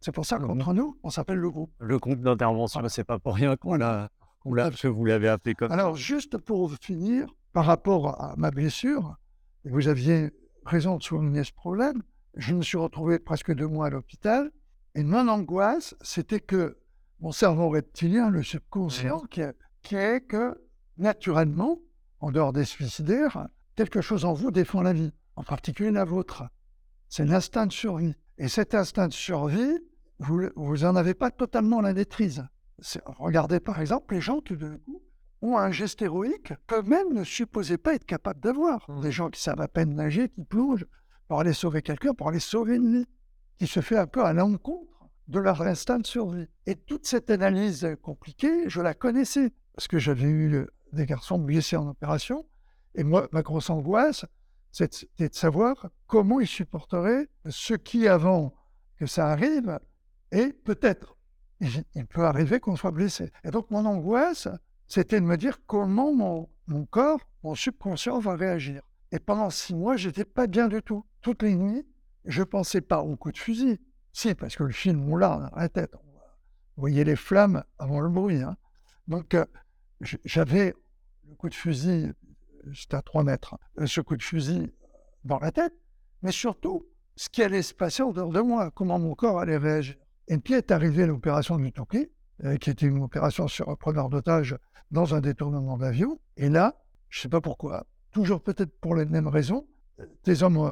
[0.00, 1.72] C'est pour ça qu'entre nous, on s'appelle le groupe.
[1.80, 4.10] Le groupe d'intervention, c'est pas pour rien qu'on l'a,
[4.44, 9.16] que vous l'avez appelé comme Alors, juste pour finir, par rapport à ma blessure,
[9.64, 10.30] vous aviez
[10.64, 12.02] raison de souligner ce problème.
[12.34, 14.50] Je me suis retrouvé presque deux mois à l'hôpital.
[14.94, 16.78] Et mon angoisse, c'était que
[17.20, 19.42] mon cerveau reptilien, le subconscient, qui,
[19.82, 20.60] qui est que,
[20.98, 21.78] naturellement,
[22.20, 26.44] en dehors des suicidaires, quelque chose en vous défend la vie, en particulier la vôtre.
[27.08, 28.14] C'est l'instinct de survie.
[28.38, 29.78] Et cet instinct de survie,
[30.18, 32.44] vous, vous en avez pas totalement la maîtrise.
[33.04, 35.02] Regardez par exemple les gens qui de coup
[35.42, 38.88] ont un geste héroïque qu'eux-mêmes ne supposaient pas être capables d'avoir.
[38.88, 39.00] Mmh.
[39.02, 40.86] Des gens qui savent à peine nager, qui plongent
[41.28, 43.06] pour aller sauver quelqu'un, pour aller sauver une vie,
[43.58, 46.46] qui se fait un peu à l'encontre de leur instinct de survie.
[46.66, 51.76] Et toute cette analyse compliquée, je la connaissais, parce que j'avais eu des garçons blessés
[51.76, 52.46] en opération,
[52.94, 54.26] et moi, ma grosse angoisse,
[54.70, 58.54] c'était de savoir comment ils supporteraient ce qui, avant
[58.96, 59.78] que ça arrive,
[60.30, 61.16] et peut-être
[61.94, 63.30] il peut arriver qu'on soit blessé.
[63.44, 64.48] Et donc, mon angoisse,
[64.88, 68.82] c'était de me dire comment mon, mon, corps, mon subconscient va réagir.
[69.12, 71.04] Et pendant six mois, j'étais pas bien du tout.
[71.20, 71.86] Toutes les nuits,
[72.24, 73.78] je pensais pas au coup de fusil.
[74.12, 75.92] Si, parce que le film, on l'a dans la tête.
[75.92, 78.42] Vous voyez les flammes avant le bruit.
[78.42, 78.56] Hein.
[79.08, 79.44] Donc, euh,
[80.24, 80.74] j'avais
[81.28, 82.12] le coup de fusil,
[82.74, 84.72] c'était à trois mètres, euh, ce coup de fusil
[85.24, 85.74] dans la tête,
[86.22, 89.96] mais surtout, ce qui allait se passer autour de moi, comment mon corps allait réagir.
[90.28, 91.72] Et puis est arrivée l'opération du
[92.44, 94.56] euh, qui était une opération sur un preneur d'otage
[94.90, 96.18] dans un détournement d'avion.
[96.36, 99.66] Et là, je ne sais pas pourquoi, toujours peut-être pour les mêmes raisons,
[100.00, 100.70] euh, tes hommes euh,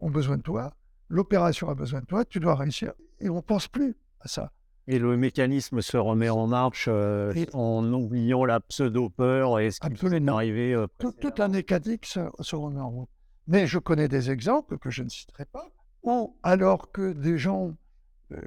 [0.00, 0.74] ont besoin de toi,
[1.08, 2.92] l'opération a besoin de toi, tu dois réussir.
[3.20, 4.52] Et on ne pense plus à ça.
[4.86, 10.20] Et le mécanisme se remet en marche en oubliant la pseudo-peur et ce qui peut
[10.26, 10.84] arriver.
[10.98, 13.08] toute la mécanique se, se, remet en route.
[13.46, 15.68] Mais je connais des exemples que je ne citerai pas,
[16.02, 17.76] où alors que des gens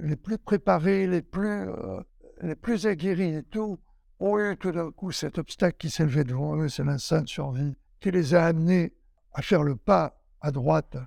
[0.01, 2.01] les plus préparés, les plus, euh,
[2.41, 3.79] les plus aguerris et tout,
[4.19, 7.75] ont eu tout d'un coup cet obstacle qui levé devant eux, c'est l'instinct de survie,
[8.03, 8.93] qui les a amenés
[9.31, 10.97] à faire le pas à droite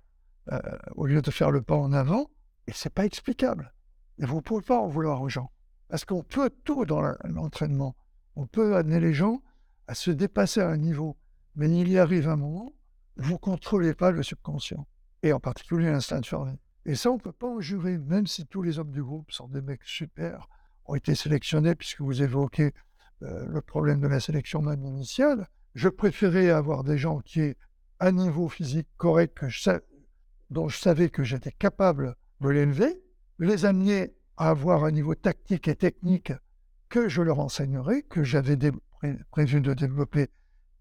[0.50, 0.58] euh,
[0.94, 2.30] au lieu de faire le pas en avant,
[2.66, 3.74] et c'est pas explicable.
[4.18, 5.50] Et vous ne pouvez pas en vouloir aux gens.
[5.88, 7.96] Parce qu'on peut tout dans l'entraînement.
[8.34, 9.42] On peut amener les gens
[9.88, 11.18] à se dépasser à un niveau.
[11.54, 12.72] Mais il y arrive un moment,
[13.18, 14.86] vous ne contrôlez pas le subconscient.
[15.22, 16.58] Et en particulier l'instinct de survie.
[16.86, 19.32] Et ça, on ne peut pas en jurer, même si tous les hommes du groupe
[19.32, 20.48] sont des mecs super,
[20.86, 22.72] ont été sélectionnés, puisque vous évoquez
[23.22, 25.46] euh, le problème de la sélection même initiale.
[25.76, 27.56] Je préférais avoir des gens qui aient
[28.00, 29.44] un niveau physique correct
[30.48, 33.02] dont je savais que j'étais capable de l'élever,
[33.38, 36.32] les amener à avoir un niveau tactique et technique
[36.88, 38.56] que je leur enseignerai, que j'avais
[39.30, 40.28] prévu de développer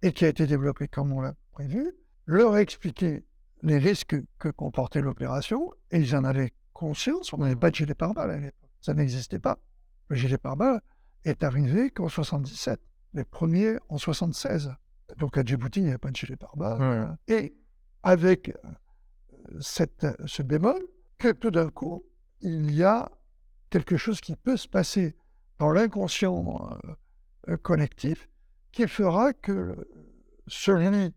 [0.02, 1.92] et qui a été développé comme on l'a prévu,
[2.26, 3.26] leur expliquer
[3.64, 7.34] les risques que comportait l'opération, et ils en avaient conscience.
[7.34, 8.70] On n'avait pas de gilet pare-balles à l'époque.
[8.80, 9.60] Ça n'existait pas.
[10.08, 10.80] Le gilet pare-balles
[11.26, 12.80] est arrivé qu'en 77,
[13.14, 14.74] les premiers en 76.
[15.18, 17.18] Donc à Djibouti, il n'y avait pas de gilet pare-balles.
[17.28, 17.56] Et
[18.04, 20.82] avec euh, cette, ce bémol,
[21.18, 22.04] que tout d'un coup,
[22.42, 23.10] il y a
[23.70, 25.16] quelque chose qui peut se passer
[25.60, 26.92] dans l'inconscient euh,
[27.50, 28.30] euh, collectif
[28.72, 29.76] qui fera que
[30.48, 31.14] celui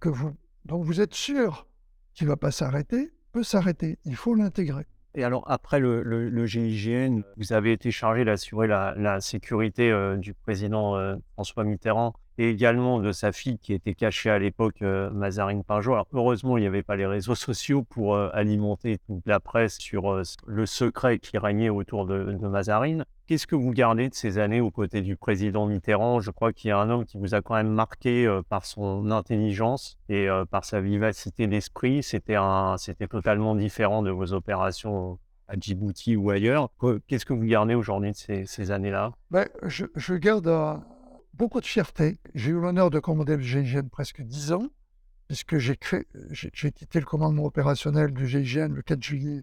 [0.00, 1.66] que vous, dont vous êtes sûr
[2.14, 3.98] qui ne va pas s'arrêter peut s'arrêter.
[4.04, 4.86] Il faut l'intégrer.
[5.14, 10.16] Et alors, après le, le, GIGN, vous avez été chargé d'assurer la, la, sécurité euh,
[10.16, 14.80] du président euh, François Mitterrand et également de sa fille qui était cachée à l'époque,
[14.80, 15.92] euh, Mazarine Pinjot.
[15.92, 20.22] Alors, heureusement, il n'y avait pas les réseaux sociaux pour alimenter toute la presse sur
[20.46, 23.04] le secret qui régnait autour de, Mazarine.
[23.26, 26.20] Qu'est-ce que vous gardez de ces années aux côtés du président Mitterrand?
[26.20, 28.64] Je crois qu'il y a un homme qui vous a quand même marqué euh, par
[28.64, 32.02] son intelligence et euh, par sa vivacité d'esprit.
[32.02, 32.38] C'était
[32.78, 36.70] c'était totalement différent de vos opérations à Djibouti ou ailleurs.
[37.06, 39.12] Qu'est-ce que vous gardez aujourd'hui de ces, années-là?
[39.30, 40.48] Ben, je, garde
[41.34, 42.18] beaucoup de fierté.
[42.34, 44.68] J'ai eu l'honneur de commander le GIGN presque dix ans,
[45.28, 49.42] puisque j'ai quitté le commandement opérationnel du GIGN le 4 juillet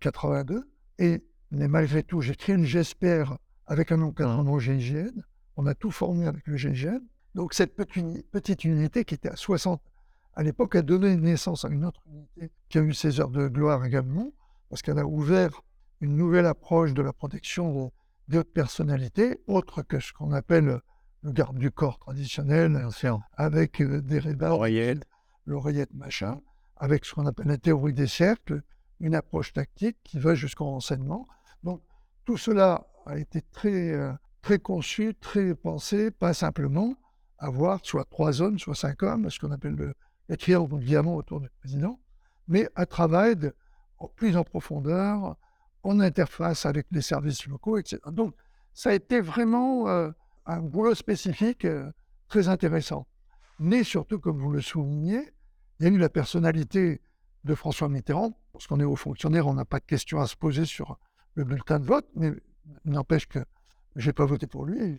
[0.00, 0.68] 82.
[0.98, 5.22] Et mais malgré tout, j'ai créé une GSPR avec un encadrement au GIGN.
[5.56, 7.00] On a tout formé avec le GIGN.
[7.34, 9.80] Donc cette petite unité qui était à 60
[10.34, 13.48] à l'époque a donné naissance à une autre unité qui a eu ses heures de
[13.48, 14.32] gloire également,
[14.70, 15.62] parce qu'elle a ouvert
[16.00, 17.92] une nouvelle approche de la protection
[18.28, 20.80] des hautes personnalités, autre que ce qu'on appelle
[21.22, 22.88] le garde du corps traditionnel,
[23.36, 24.56] avec euh, des rébats,
[25.46, 26.40] l'oreillette, machin,
[26.76, 28.62] avec ce qu'on appelle la théorie des cercles,
[29.00, 31.26] une approche tactique qui va jusqu'au renseignement.
[31.64, 31.82] Donc
[32.24, 36.94] tout cela a été très, euh, très conçu, très pensé, pas simplement
[37.38, 39.94] avoir soit trois hommes, soit cinq hommes, ce qu'on appelle le,
[40.28, 42.00] le triangle diamant autour du président,
[42.48, 43.54] mais un travail de,
[44.16, 45.36] plus en profondeur,
[45.82, 47.98] en interface avec les services locaux, etc.
[48.10, 48.34] Donc
[48.74, 50.10] ça a été vraiment euh,
[50.48, 51.90] un boulot spécifique euh,
[52.28, 53.06] très intéressant.
[53.60, 55.30] Mais surtout, comme vous le soulignez,
[55.78, 57.00] il y a eu la personnalité
[57.44, 58.36] de François Mitterrand.
[58.52, 60.98] Parce qu'on est haut fonctionnaire, on n'a pas de questions à se poser sur
[61.34, 62.32] le bulletin de vote, mais
[62.84, 63.38] n'empêche que
[63.94, 64.98] je n'ai pas voté pour lui.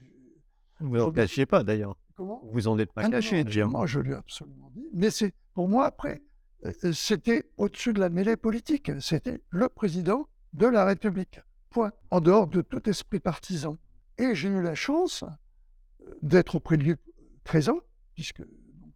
[0.79, 1.97] Vous n'en cachiez pas d'ailleurs.
[2.15, 2.41] Comment?
[2.51, 4.87] Vous en êtes pas ah caché, Moi, je lui ai absolument dit.
[4.93, 6.21] Mais c'est pour moi, après,
[6.65, 8.91] euh, c'était au-dessus de la mêlée politique.
[9.01, 11.41] C'était le président de la République.
[11.69, 11.91] Point.
[12.11, 13.77] En dehors de tout esprit partisan.
[14.19, 16.95] Et j'ai eu la chance euh, d'être auprès de lui
[17.43, 17.79] présent,
[18.13, 18.43] puisque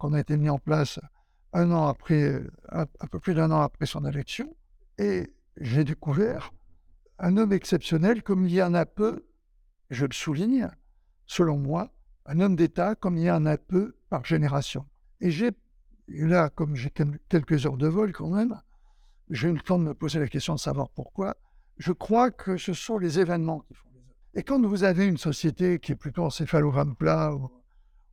[0.00, 1.00] on a été mis en place
[1.54, 4.54] un an après, un, peu plus d'un an après son élection,
[4.98, 6.52] et j'ai découvert
[7.18, 9.24] un homme exceptionnel comme il y en a peu,
[9.88, 10.68] je le souligne,
[11.26, 11.90] selon moi,
[12.26, 14.84] un homme d'État comme il y en a peu par génération.
[15.20, 15.52] Et j'ai,
[16.08, 16.92] là, comme j'ai
[17.28, 18.60] quelques heures de vol quand même,
[19.30, 21.36] j'ai eu le temps de me poser la question de savoir pourquoi.
[21.78, 23.83] Je crois que ce sont les événements qui font.
[24.36, 27.32] Et quand vous avez une société qui est plutôt en céphalogramme plat,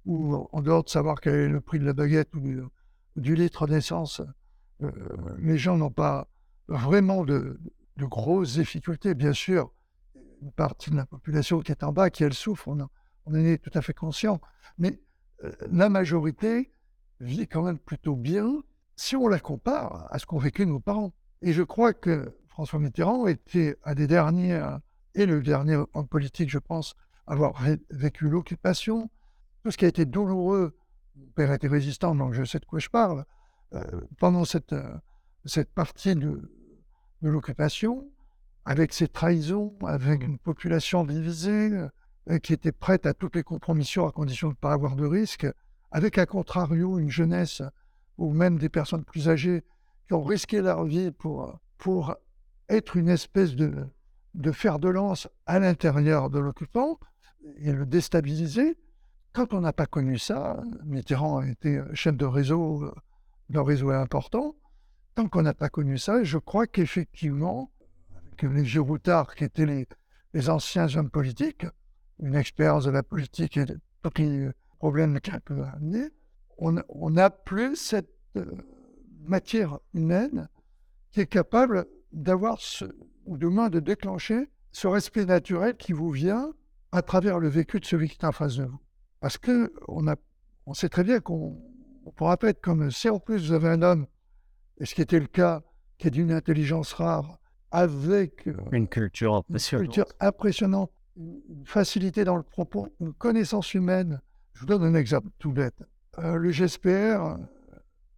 [0.06, 2.42] ou, en dehors de savoir quel est le prix de la baguette ou
[3.16, 4.22] du litre d'essence,
[4.84, 4.92] euh,
[5.40, 6.28] les gens n'ont pas
[6.68, 7.60] vraiment de,
[7.98, 9.14] grosses difficultés.
[9.14, 9.72] Bien sûr,
[10.42, 12.80] une partie de la population qui est en bas, qui elle souffre, on,
[13.26, 14.42] en est tout à fait conscient.
[14.80, 15.00] Mais
[15.44, 16.72] euh, la majorité
[17.20, 18.64] vit quand même plutôt bien
[18.96, 21.14] si on la compare à ce qu'ont vécu nos parents.
[21.44, 24.62] Et je crois que François Mitterrand était un des derniers,
[25.16, 26.96] et le dernier en politique, je pense,
[27.28, 29.10] avoir vécu l'occupation,
[29.64, 30.76] tout ce qui a été douloureux
[31.16, 33.26] mon père était résistant, donc je sais de quoi je parle.
[33.74, 34.94] Euh, pendant cette, euh,
[35.46, 36.52] cette partie de,
[37.22, 38.10] l'occupation,
[38.66, 41.72] avec ses trahisons, avec une population divisée,
[42.30, 45.06] euh, qui était prête à toutes les compromissions à condition de ne pas avoir de
[45.06, 45.48] risque,
[45.92, 47.62] avec à contrario une jeunesse
[48.18, 49.64] ou même des personnes plus âgées
[50.08, 52.16] qui ont risqué leur vie pour, pour
[52.70, 53.88] être une espèce de,
[54.34, 57.00] de fer de lance à l'intérieur de l'occupant
[57.58, 58.78] et le déstabiliser.
[59.34, 62.94] Quand on n'a pas connu ça, Mitterrand a été euh, chef de réseau euh,
[63.50, 64.56] d'un réseau important.
[65.16, 67.72] Tant qu'on n'a pas connu ça, je crois qu'effectivement,
[68.38, 69.88] que les vieux routards qui étaient les,
[70.34, 71.66] les, anciens hommes politiques,
[72.20, 76.10] une expérience de la politique et de tous les problèmes qu'elle peut amener,
[76.58, 78.46] on n'a plus cette euh,
[79.24, 80.48] matière humaine
[81.12, 82.86] qui est capable d'avoir ce,
[83.26, 86.54] ou de moins de déclencher ce respect naturel qui vous vient
[86.92, 88.80] à travers le vécu de celui qui est en face de vous.
[89.20, 90.16] Parce que on, a,
[90.66, 91.58] on sait très bien qu'on
[92.16, 94.08] pourra pas être comme si en plus vous avez un homme,
[94.80, 95.62] et ce qui était le cas,
[95.98, 97.38] qui est d'une intelligence rare,
[97.72, 103.74] avec euh, une culture impressionnante, une, culture impressionnante, une facilité dans le propos, une connaissance
[103.74, 104.22] humaine.
[104.54, 105.82] Je vous donne un exemple tout bête.
[106.20, 107.38] Euh, le GSPR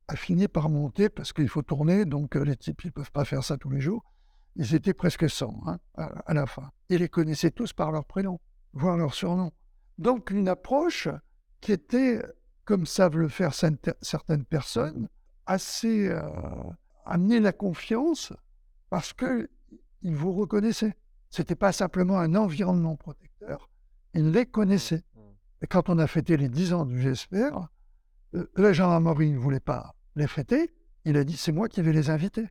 [0.08, 3.26] a fini par monter parce qu'il faut tourner, donc euh, les types ils peuvent pas
[3.26, 4.04] faire ça tous les jours.
[4.56, 6.72] Ils étaient presque 100 hein, à, la fin.
[6.90, 8.40] Ils les connaissaient tous par leur prénom,
[8.74, 9.52] voire leur surnom.
[9.98, 11.08] Donc une approche
[11.62, 12.22] qui était,
[12.66, 15.08] comme savent le faire certaines personnes,
[15.46, 16.22] assez euh,
[17.06, 18.34] amener la confiance
[18.90, 19.48] parce qu'ils
[20.04, 20.96] vous reconnaissaient.
[21.30, 23.70] Ce n'était pas simplement un environnement protecteur,
[24.14, 25.04] ils les connaissaient.
[25.16, 25.64] Mmh, mmh.
[25.64, 27.68] Et quand on a fêté les 10 ans du GSPR,
[28.36, 30.74] euh, la gendarmerie ne voulait pas les fêter,
[31.06, 32.48] il a dit c'est moi qui vais les inviter.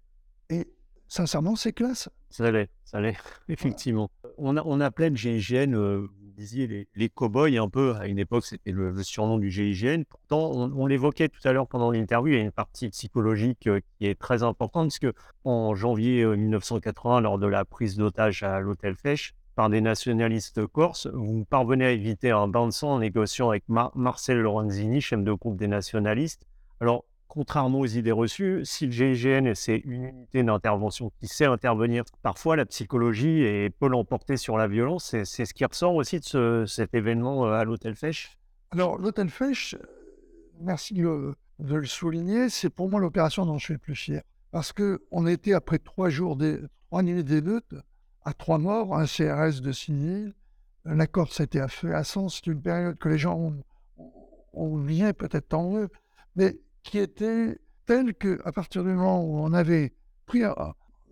[0.51, 0.72] Et
[1.13, 2.09] sincèrement, c'est classe.
[2.31, 3.17] Ça allait, ça allait,
[3.49, 4.11] effectivement.
[4.39, 7.95] On, a, on appelait le GIGN, euh, disiez, les, les cow-boys un peu.
[7.97, 10.05] À une époque, c'était le, surnom du GIGN.
[10.09, 13.81] Pourtant, on, l'évoquait tout à l'heure pendant l'interview, il y a une partie psychologique euh,
[13.99, 18.61] qui est très importante, puisque en janvier 1980, euh, lors de la prise d'otage à
[18.61, 22.99] l'hôtel Fèche, par des nationalistes corses, vous parvenez à éviter un bain de sang en
[23.01, 26.47] négociant avec Marcel Lorenzini, chef de groupe des nationalistes.
[26.81, 32.05] Alors, contrairement aux idées reçues, si le GIGN, c'est une unité d'intervention qui sait intervenir,
[32.20, 35.16] parfois la psychologie et peut l'emporter sur la violence.
[35.24, 38.37] C'est ce qui ressort aussi de cet événement euh, à l'hôtel Fèche
[38.70, 39.76] Alors, l'hôtel Fesch,
[40.61, 44.20] merci de, le souligner, c'est pour moi l'opération dont je suis le plus fier.
[44.51, 46.59] Parce qu'on était, après trois jours, des,
[46.89, 47.74] trois nuits d'émeute,
[48.26, 50.35] à trois morts, un CRS de civils,
[50.85, 53.57] la Corse était à feu à sang, c'est une période que les gens ont,
[54.53, 55.89] ont oublié, peut-être tant mieux,
[56.37, 59.93] mais qui était telle qu'à partir du moment où on avait
[60.26, 60.43] pris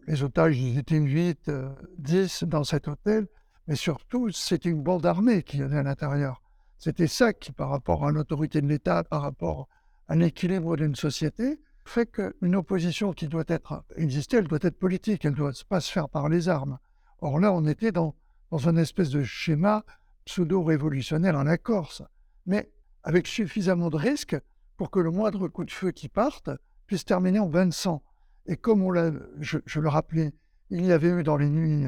[0.07, 1.51] les otages, ils étaient 8,
[1.99, 3.27] 10 dans cet hôtel,
[3.67, 6.43] mais surtout, c'était une bande armée qui avait à l'intérieur.
[6.79, 9.69] C'était ça qui, par rapport à l'autorité de l'État, par rapport
[10.09, 15.25] à l'équilibre d'une société, fait qu'une opposition qui doit être exister, elle doit être politique,
[15.25, 16.79] elle ne doit pas se faire par les armes.
[17.21, 18.15] Or là, on était dans,
[18.51, 19.85] dans un espèce de schéma
[20.25, 22.03] pseudo-révolutionnaire en la Corse,
[22.47, 22.71] mais
[23.03, 24.37] avec suffisamment de risques
[24.81, 26.49] pour que le moindre coup de feu qui parte
[26.87, 28.03] puisse terminer en bain de sang.
[28.47, 30.33] Et comme on l'a, je, le rappelais,
[30.71, 31.85] il y avait eu dans les nuits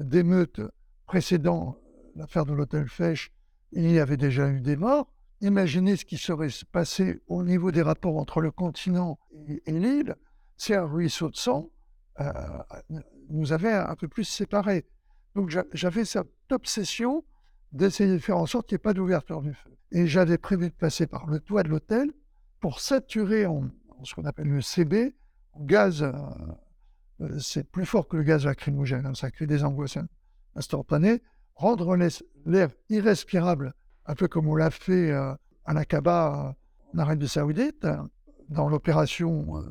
[0.00, 0.60] d'émeutes
[1.06, 1.78] précédant
[2.16, 3.30] l'affaire de l'hôtel Fèche,
[3.70, 5.08] il y avait déjà eu des morts.
[5.40, 10.16] Imaginez ce qui serait passé au niveau des rapports entre le continent et, l'île
[10.56, 11.70] si un ruisseau de sang
[12.18, 12.32] euh,
[13.30, 14.84] nous avait un peu plus séparés.
[15.36, 17.24] Donc j'avais cette obsession
[17.70, 19.70] d'essayer de faire en sorte qu'il n'y ait pas d'ouverture du feu.
[19.92, 22.12] Et j'avais prévu de passer par le toit de l'hôtel
[22.62, 23.68] pour saturer en,
[24.04, 25.14] ce qu'on appelle le CB,
[25.52, 26.12] en gaz, euh,
[27.20, 29.98] euh, c'est plus fort que le gaz lacrymogène, hein, ça crée des angoisses
[30.54, 31.20] instantanées,
[31.56, 31.96] rendre
[32.46, 33.74] l'air irrespirable,
[34.06, 35.34] un peu comme on l'a fait euh,
[35.64, 36.54] à l'Aqaba
[36.94, 37.86] en Arabie Saoudite,
[38.48, 39.64] dans l'opération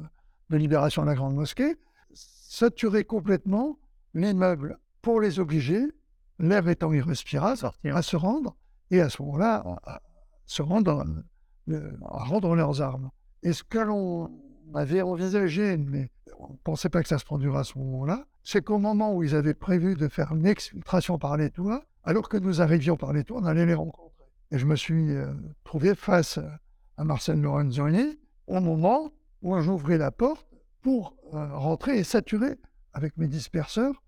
[0.50, 1.78] de libération de la Grande Mosquée,
[2.14, 3.80] saturer complètement
[4.14, 5.88] l'immeuble pour les obliger,
[6.40, 8.58] l'air étant irrespirable, à se rendre,
[8.90, 9.64] et à ce moment-là,
[10.46, 11.06] se rendre,
[11.70, 13.10] à rendre leurs armes.
[13.44, 14.32] Et ce que l'on
[14.74, 16.10] avait envisagé, mais
[16.40, 19.24] on ne pensait pas que ça se produirait à ce moment-là, c'est qu'au moment où
[19.24, 23.14] ils avaient prévu de faire une exfiltration par les toits, alors que nous arrivions par
[23.14, 24.10] les toits, on allait les rencontrer.
[24.52, 25.34] Et je me suis euh,
[25.64, 26.40] trouvé face
[26.98, 30.48] à Marcel Lorenzoni au moment où j'ouvrais la porte
[30.82, 32.58] pour euh, rentrer et saturer
[32.94, 34.04] avec mes disperseurs.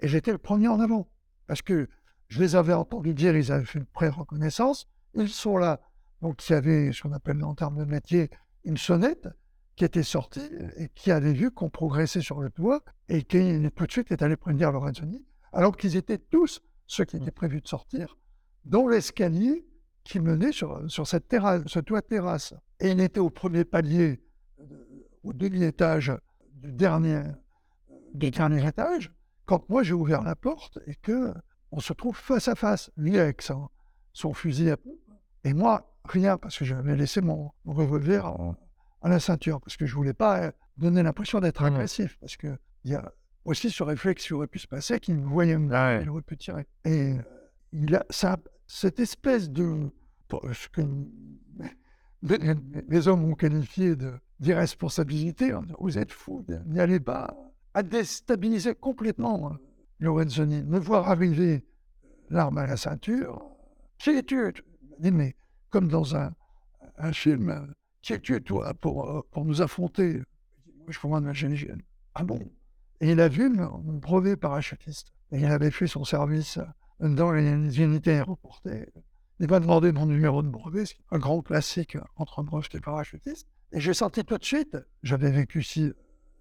[0.00, 1.08] Et j'étais le premier en avant.
[1.46, 1.88] Parce que
[2.28, 4.88] je les avais entendus dire, ils avaient fait une pré-reconnaissance.
[5.14, 5.80] Ils sont là.
[6.22, 8.30] Donc, il y avait ce qu'on appelle en termes de métier
[8.64, 9.28] une sonnette
[9.76, 13.86] qui était sortie et qui avait vu qu'on progressait sur le toit et qui tout
[13.86, 17.68] de suite est allé prévenir Lorenzoni, alors qu'ils étaient tous, ceux qui étaient prévus de
[17.68, 18.18] sortir,
[18.64, 19.64] dans l'escalier
[20.02, 22.54] qui menait sur, sur cette terrasse, ce toit terrasse.
[22.80, 24.20] Et il était au premier palier,
[25.22, 26.12] au demi-étage
[26.54, 27.22] du dernier,
[28.14, 29.12] du dernier étage,
[29.44, 31.32] quand moi j'ai ouvert la porte et que
[31.70, 33.68] on se trouve face à face, lui avec son,
[34.12, 34.98] son fusil à pompe,
[35.44, 38.26] et moi, rien, parce que j'avais laissé mon, revolver
[39.02, 42.58] à, la ceinture, parce que je voulais pas euh, donner l'impression d'être agressif, parce qu'il
[42.84, 43.12] y a
[43.44, 46.36] aussi ce réflexe qui aurait pu se passer, qu'il me voyait, ah il aurait pu
[46.36, 46.66] tirer.
[46.84, 47.22] Et euh,
[47.72, 48.36] il a ça,
[48.66, 49.90] cette espèce de...
[50.52, 50.82] Ce que
[52.22, 53.96] les, hommes ont qualifié
[54.40, 57.34] d'irresponsabilité, vous êtes fous, n'y allez pas,
[57.72, 59.54] a déstabilisé complètement euh,
[60.00, 60.62] Lorenzoni.
[60.64, 61.64] Me voir arriver
[62.28, 63.42] l'arme à la ceinture,
[63.98, 64.52] qui es-tu
[65.00, 65.34] mais
[65.70, 66.32] comme dans un,
[67.12, 70.22] film, qui es-tu, toi, pour, euh, pour nous affronter?
[70.88, 71.82] Je suis moi de génienne.
[72.14, 72.40] Ah bon?
[73.00, 75.12] Et il a vu mon, brevet parachutiste.
[75.30, 76.58] Et il avait fait son service
[77.00, 78.86] dans les unités aéroportées.
[79.40, 83.46] Il m'a demandé mon numéro de brevet, c'est un grand classique entre brevets et parachutistes.
[83.70, 85.92] Et j'ai senti tout de suite, j'avais vécu ici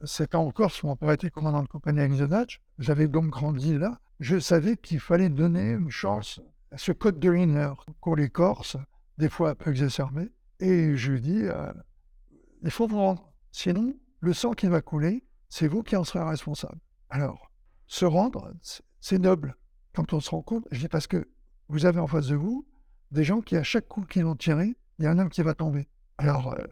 [0.04, 2.46] sept ans en Corse, mon père était commandant de compagnie à
[2.80, 6.40] j'avais donc grandi là, je savais qu'il fallait donner une chance
[6.76, 8.78] ce code de l'honneur qu'ont les Corses,
[9.18, 10.32] des fois un peu exacerbé.
[10.60, 11.72] Et je lui dis, euh,
[12.64, 13.32] il faut vous rendre.
[13.52, 16.80] Sinon, le sang qui va couler, c'est vous qui en serez responsable.
[17.10, 17.52] Alors,
[17.88, 18.54] se rendre,
[19.00, 19.56] c'est noble.
[19.94, 21.28] Quand on se rend compte, je dis parce que
[21.70, 22.68] vous avez en face de vous
[23.12, 25.42] des gens qui, à chaque coup qu'ils vont tirer, il y a un homme qui
[25.42, 25.88] va tomber.
[26.18, 26.66] Alors, euh,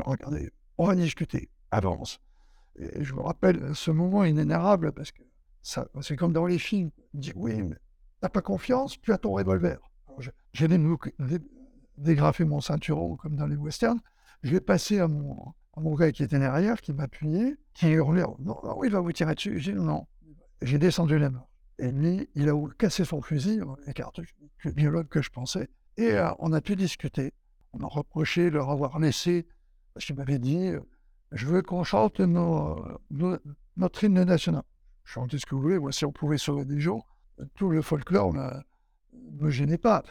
[0.00, 2.20] regardez, on va discuter, avance.
[2.76, 5.22] Et je me rappelle ce moment inénarrable parce que
[5.62, 6.90] c'est comme dans les films.
[7.12, 7.76] Il dit oui, mais
[8.20, 9.78] T'as pas confiance, tu as ton revolver.
[10.52, 10.68] J'ai
[11.96, 14.00] dégrafé mon ceinturon comme dans les westerns.
[14.42, 18.58] Je vais passer à mon, mon gars qui était derrière, qui m'appuyait, qui hurlait Non,
[18.62, 19.58] non, il va vous tirer dessus.
[19.58, 20.06] J'ai dit Non.
[20.62, 21.44] J'ai descendu la main.
[21.78, 25.68] Et lui, il a cassé son fusil, les cartouches, le biologue que je pensais.
[25.96, 27.32] Et euh, on a pu discuter.
[27.72, 29.46] On m'a reproché leur avoir laissé,
[29.94, 30.72] parce qu'il m'avait dit
[31.30, 32.84] Je veux qu'on chante nos,
[33.76, 34.62] notre hymne national.
[35.04, 37.04] Chantez ce que vous voulez, moi, si on pouvait sauver des gens
[37.54, 38.50] tout le folklore ne
[39.40, 40.02] me gênait pas.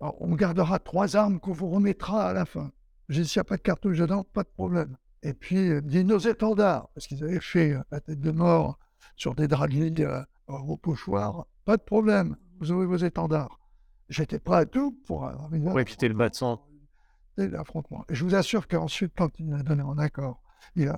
[0.00, 2.70] on gardera trois armes qu'on vous remettra à la fin.
[3.08, 4.96] J'ai dit, s'il n'y a pas de cartouche dedans, pas de problème.
[5.22, 8.78] Et puis, euh, dit nos étendards, parce qu'ils avaient fait euh, la tête de mort
[9.16, 11.46] sur des draps de lit euh, au pochoir.
[11.64, 13.58] Pas de problème, vous aurez vos étendards.
[14.08, 16.66] j'étais prêt à tout pour arriver Oui, puis t'es le bas de sang.
[17.36, 18.04] l'affrontement.
[18.08, 20.42] Et je vous assure qu'ensuite, quand il m'a donné accord,
[20.76, 20.92] il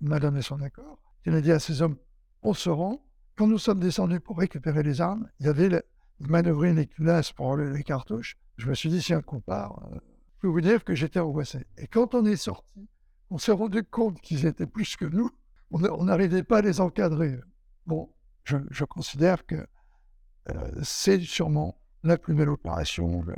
[0.00, 1.96] m'a donné son accord, il a dit à ses hommes,
[2.42, 3.04] on se rend.
[3.38, 5.82] Quand nous sommes descendus pour récupérer les armes, il y avait le,
[6.18, 8.36] il manœuvrait une culasse pour enlever les cartouches.
[8.56, 9.98] Je me suis dit, si un coup part, euh,
[10.34, 11.64] je peux vous dire que j'étais angoissé.
[11.76, 12.88] Et quand on est sorti,
[13.30, 15.30] on s'est rendu compte qu'ils étaient plus que nous.
[15.70, 17.38] On n'arrivait pas à les encadrer.
[17.86, 18.12] Bon,
[18.42, 19.64] je, je considère que
[20.50, 23.34] euh, c'est sûrement la plus belle opération euh,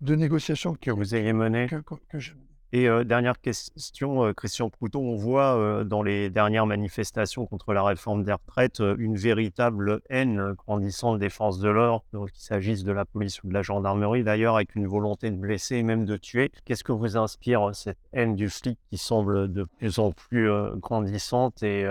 [0.00, 1.66] de négociation que, vous ayez mené.
[1.68, 2.47] que, que- que j'ai menée.
[2.72, 8.32] Et dernière question, Christian Proutot, on voit dans les dernières manifestations contre la réforme des
[8.32, 13.48] retraites une véritable haine grandissante des forces de l'ordre, qu'il s'agisse de la police ou
[13.48, 16.52] de la gendarmerie d'ailleurs, avec une volonté de blesser et même de tuer.
[16.66, 21.62] Qu'est-ce que vous inspire cette haine du flic qui semble de plus en plus grandissante
[21.62, 21.84] et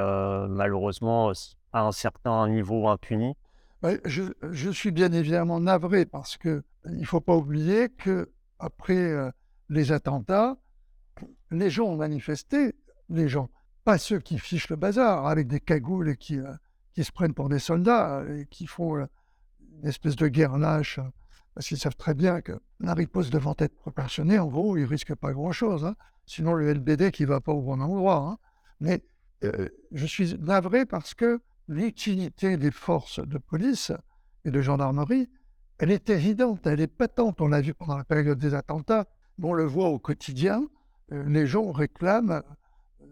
[0.48, 1.32] malheureusement
[1.74, 3.34] à un certain niveau impunie
[3.82, 9.32] Ouais, je, suis bien évidemment navré parce que il faut pas oublier que après
[9.70, 10.58] les attentats,
[11.52, 12.76] les gens ont manifesté,
[13.10, 13.50] les gens,
[13.84, 16.54] pas ceux qui fichent le bazar avec des cagoules et qui, euh,
[16.94, 19.06] qui se prennent pour des soldats euh, et qui font euh,
[19.82, 21.00] une espèce de guerre lâche,
[21.54, 25.16] parce qu'ils savent très bien que la riposte devant être proportionnée, en gros, ils risquent
[25.16, 25.86] pas grand-chose.
[25.86, 25.96] hein.
[26.26, 28.18] Sinon, le LBD qui va pas au bon endroit.
[28.18, 28.38] hein.
[28.80, 29.04] Mais
[29.92, 33.92] je suis navré parce que l'utilité des forces de police
[34.46, 35.30] et de gendarmerie,
[35.80, 37.40] elle est évidente, elle est patente.
[37.42, 39.06] On l'a vu pendant la période des attentats,
[39.42, 40.68] on le voit au quotidien.
[41.12, 42.42] Euh, les gens réclament
[43.02, 43.06] euh,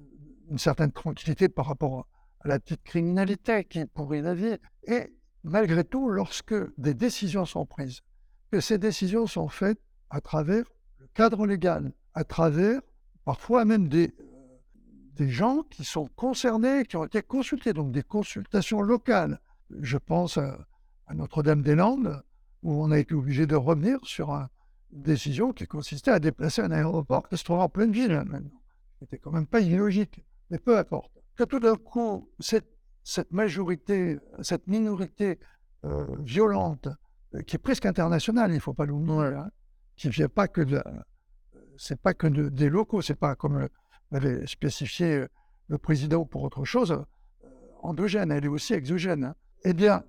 [0.50, 2.08] une certaine tranquillité par rapport
[2.42, 4.58] à la petite criminalité qui pourrit la vie.
[4.84, 8.02] Et malgré tout, lorsque des décisions sont prises,
[8.52, 9.80] que ces décisions sont faites
[10.10, 10.66] à travers
[11.00, 12.82] le cadre légal, à travers
[13.26, 14.24] parfois même des, euh,
[15.16, 19.40] des gens qui sont concernés, qui ont été consultés, donc des consultations locales.
[19.82, 20.68] Je pense à,
[21.08, 22.24] à Notre-Dame-des-Landes,
[22.62, 24.50] où on a été obligé de revenir sur un-
[25.02, 28.62] décision qui consistait à déplacer un aéroport qui se trouve en pleine ville hein, maintenant.
[29.00, 31.12] C'était quand même pas illogique, mais peu importe.
[31.36, 32.66] Que tout d'un coup, cette,
[33.32, 35.38] majorité, cette minorité
[35.84, 36.88] euh, violente,
[37.36, 39.52] euh, qui est presque internationale, il ne faut pas l'oublier, hein,
[39.98, 40.62] qui ne vient pas que
[41.78, 43.68] c'est pas que de- des locaux, c'est pas comme
[44.12, 45.28] l'avait spécifié euh,
[45.68, 47.48] le président pour autre chose, euh,
[47.82, 49.26] endogène, elle est aussi exogène.
[49.26, 49.36] hein.
[49.66, 50.04] Eh bien,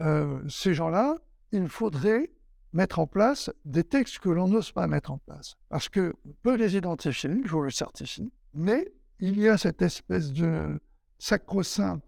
[0.00, 1.16] euh, ces gens-là,
[1.52, 2.30] il faudrait
[2.72, 5.56] mettre en place des textes que l'on n'ose pas mettre en place.
[5.68, 6.12] Parce qu'on
[6.42, 10.80] peut les identifier, je vous le certifie, mais il y a cette espèce de
[11.18, 12.00] sacro-saint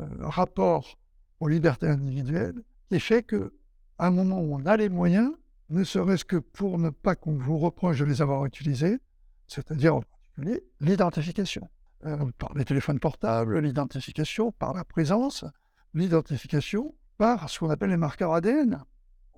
[0.00, 0.98] euh, rapport
[1.40, 3.52] aux libertés individuelles qui fait que
[3.98, 5.32] un moment où on a les moyens,
[5.70, 8.98] ne serait-ce que pour ne pas qu'on vous reproche de les avoir utilisés,
[9.46, 11.68] c'est-à-dire en particulier l'identification.
[12.04, 15.44] Euh, par les téléphones portables, l'identification par la présence,
[15.94, 18.82] l'identification par ce qu'on appelle les marqueurs ADN.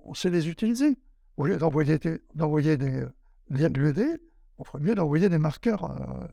[0.05, 0.97] On sait les utiliser.
[1.37, 2.19] Au lieu d'envoyer des,
[3.49, 4.21] liens de
[4.57, 6.27] on ferait mieux d'envoyer des marqueurs, euh,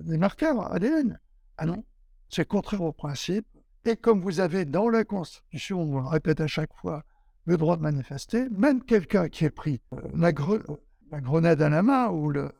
[0.00, 1.18] des marqueurs ADN.
[1.56, 1.84] Ah non,
[2.28, 3.46] c'est contraire au principe.
[3.84, 7.02] Et comme vous avez dans la Constitution, on le répète à chaque fois,
[7.46, 10.62] le droit de manifester, même quelqu'un qui ait pris euh, la, gre-
[11.10, 12.52] la grenade à la main ou le,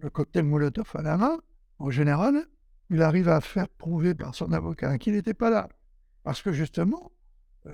[0.00, 1.38] le cocktail Molotov à la main,
[1.78, 2.44] en général,
[2.90, 5.68] il arrive à faire prouver par son avocat qu'il n'était pas là.
[6.24, 7.12] Parce que justement,
[7.66, 7.72] euh,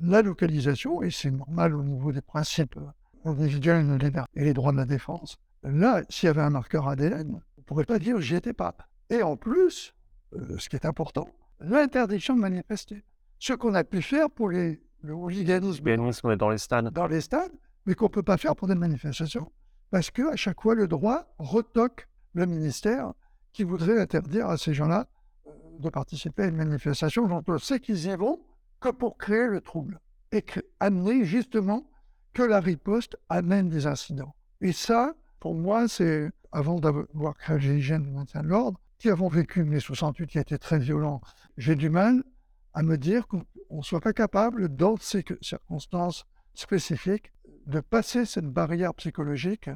[0.00, 4.72] la localisation, et c'est normal au niveau des principes euh, individuels liberté et les droits
[4.72, 8.20] de la défense, là, s'il y avait un marqueur ADN, on ne pourrait pas dire
[8.20, 8.74] j'y étais pas.
[9.10, 9.94] Et en plus,
[10.34, 11.28] euh, ce qui est important,
[11.60, 13.04] l'interdiction de manifester.
[13.38, 16.90] Ce qu'on a pu faire pour les, le hooliganisme dans les stades.
[16.90, 17.52] dans les stades,
[17.84, 19.50] mais qu'on ne peut pas faire pour des manifestations.
[19.90, 23.12] Parce que à chaque fois, le droit retoque le ministère
[23.52, 25.06] qui voudrait interdire à ces gens-là
[25.46, 28.40] euh, de participer à une manifestation dont on sait qu'ils y vont
[28.80, 30.00] que pour créer le trouble
[30.32, 30.44] et
[30.80, 31.88] amener justement
[32.32, 34.34] que la riposte amène des incidents.
[34.60, 39.28] Et ça, pour moi, c'est avant d'avoir créé l'hygiène du maintien de l'ordre, qui avons
[39.28, 41.20] vécu mai 68 qui a été très violent,
[41.56, 42.22] j'ai du mal
[42.74, 46.24] à me dire qu'on ne soit pas capable, dans ces circonstances
[46.54, 47.32] spécifiques,
[47.66, 49.70] de passer cette barrière psychologique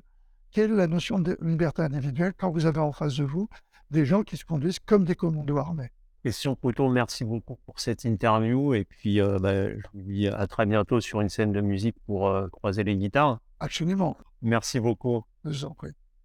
[0.51, 3.49] qu'est la notion de liberté individuelle quand vous avez en face de vous
[3.91, 5.91] des gens qui se conduisent comme des commandos armés.
[6.23, 8.75] Christian Couteau, merci beaucoup pour cette interview.
[8.75, 11.97] Et puis, euh, bah, je vous dis à très bientôt sur une scène de musique
[12.07, 13.41] pour euh, croiser les guitares.
[13.59, 15.25] Absolument, Merci beaucoup.
[15.45, 15.93] je vous en prie.